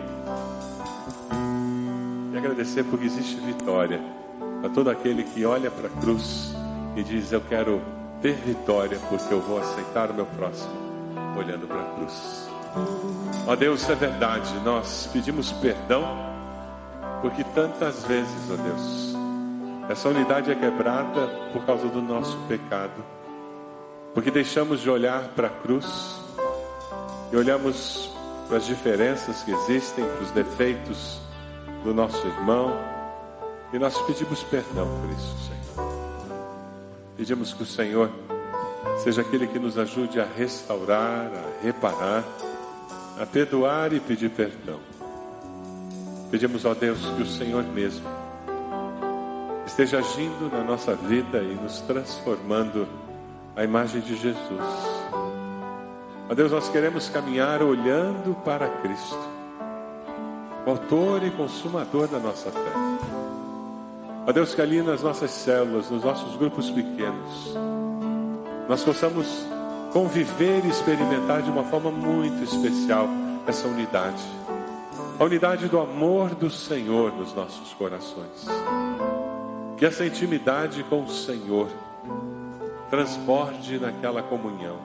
[2.33, 3.99] E agradecer porque existe vitória
[4.63, 6.55] a todo aquele que olha para a cruz
[6.95, 7.81] e diz: Eu quero
[8.21, 10.71] ter vitória porque eu vou aceitar o meu próximo,
[11.37, 12.49] olhando para a cruz.
[13.47, 16.03] Ó Deus, é verdade, nós pedimos perdão
[17.21, 19.15] porque tantas vezes, ó Deus,
[19.89, 23.03] essa unidade é quebrada por causa do nosso pecado.
[24.15, 26.15] Porque deixamos de olhar para a cruz
[27.33, 28.09] e olhamos
[28.47, 31.19] para as diferenças que existem, para os defeitos
[31.83, 32.73] do nosso irmão,
[33.73, 35.93] e nós pedimos perdão por isso, Senhor.
[37.17, 38.09] Pedimos que o Senhor
[39.03, 42.23] seja aquele que nos ajude a restaurar, a reparar,
[43.21, 44.79] a perdoar e pedir perdão.
[46.31, 48.07] Pedimos, ó Deus, que o Senhor mesmo
[49.65, 52.87] esteja agindo na nossa vida e nos transformando
[53.55, 54.59] a imagem de Jesus.
[56.29, 59.17] Ó Deus, nós queremos caminhar olhando para Cristo,
[60.65, 62.71] o autor e consumador da nossa fé.
[64.27, 67.53] Ó Deus, que ali nas nossas células, nos nossos grupos pequenos,
[68.67, 69.45] nós possamos
[69.93, 73.07] conviver e experimentar de uma forma muito especial
[73.47, 74.23] essa unidade.
[75.17, 78.47] A unidade do amor do Senhor nos nossos corações.
[79.77, 81.69] Que essa intimidade com o Senhor
[82.89, 84.79] transborde naquela comunhão.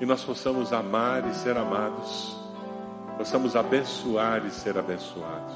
[0.00, 2.36] E nós possamos amar e ser amados,
[3.16, 5.54] possamos abençoar e ser abençoados.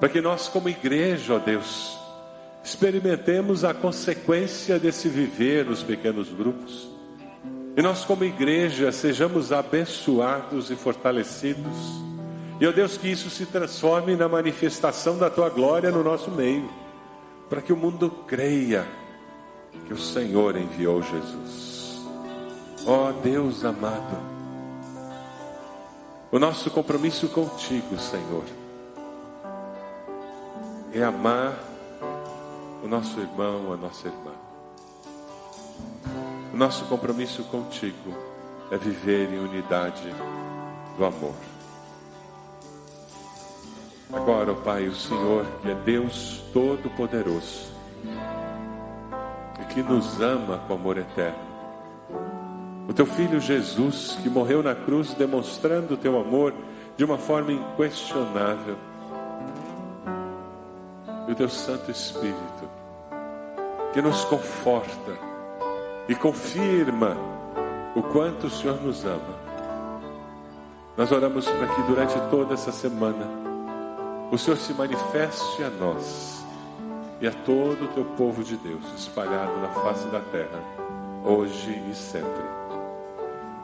[0.00, 1.98] Para que nós, como igreja, ó Deus,
[2.62, 6.88] experimentemos a consequência desse viver nos pequenos grupos.
[7.76, 12.02] E nós, como igreja, sejamos abençoados e fortalecidos.
[12.58, 16.68] E, ó Deus, que isso se transforme na manifestação da tua glória no nosso meio,
[17.48, 18.86] para que o mundo creia
[19.86, 22.00] que o Senhor enviou Jesus.
[22.86, 24.16] Ó Deus amado,
[26.30, 28.44] o nosso compromisso contigo, Senhor,
[30.92, 31.58] é amar
[32.82, 34.32] o nosso irmão, a nossa irmã.
[36.52, 38.14] O nosso compromisso contigo
[38.70, 40.14] é viver em unidade
[40.96, 41.34] do amor.
[44.12, 47.72] Agora, ó Pai, o Senhor, que é Deus Todo-Poderoso,
[49.60, 51.38] e que nos ama com amor eterno.
[52.88, 56.54] O teu filho Jesus, que morreu na cruz demonstrando o teu amor
[56.96, 58.76] de uma forma inquestionável.
[61.26, 62.70] E o teu Santo Espírito,
[63.92, 65.12] que nos conforta
[66.08, 67.16] e confirma
[67.96, 69.46] o quanto o Senhor nos ama.
[70.96, 73.26] Nós oramos para que durante toda essa semana
[74.30, 76.35] o Senhor se manifeste a nós
[77.20, 80.60] e a todo o teu povo de Deus espalhado na face da terra,
[81.24, 82.44] hoje e sempre.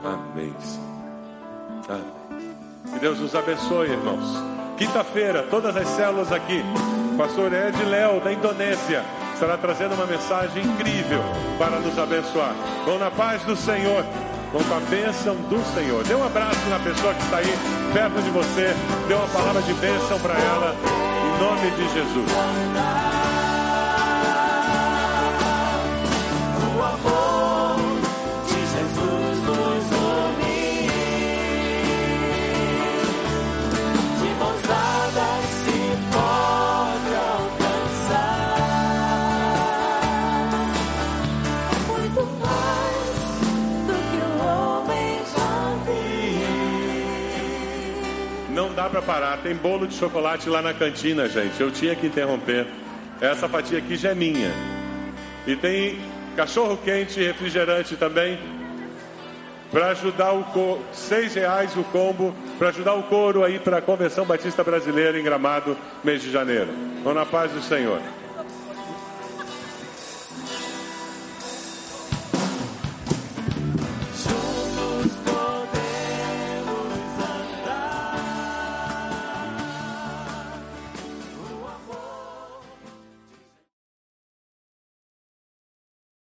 [0.04, 0.54] Amém.
[1.88, 2.22] Amém.
[2.92, 4.36] Que Deus nos abençoe, irmãos.
[4.76, 6.62] Quinta-feira, todas as células aqui.
[7.16, 9.04] Pastor Ed Léo, da Indonésia,
[9.34, 11.20] estará trazendo uma mensagem incrível
[11.58, 12.54] para nos abençoar.
[12.84, 14.04] Vão na paz do Senhor
[14.50, 16.04] com a bênção do Senhor.
[16.04, 17.54] Dê um abraço na pessoa que está aí
[17.92, 18.74] perto de você.
[19.08, 20.74] Dê uma palavra de bênção para ela,
[21.24, 23.11] em nome de Jesus.
[49.02, 49.38] Para parar.
[49.38, 51.60] Tem bolo de chocolate lá na cantina, gente.
[51.60, 52.66] Eu tinha que interromper.
[53.20, 54.50] Essa fatia aqui já é minha.
[55.46, 55.98] E tem
[56.36, 58.38] cachorro quente e refrigerante também.
[59.70, 60.80] Para ajudar o co...
[60.92, 65.22] seis reais o combo para ajudar o coro aí para a Convenção Batista Brasileira em
[65.22, 66.68] Gramado, mês de janeiro.
[67.02, 68.00] Vão na paz do Senhor.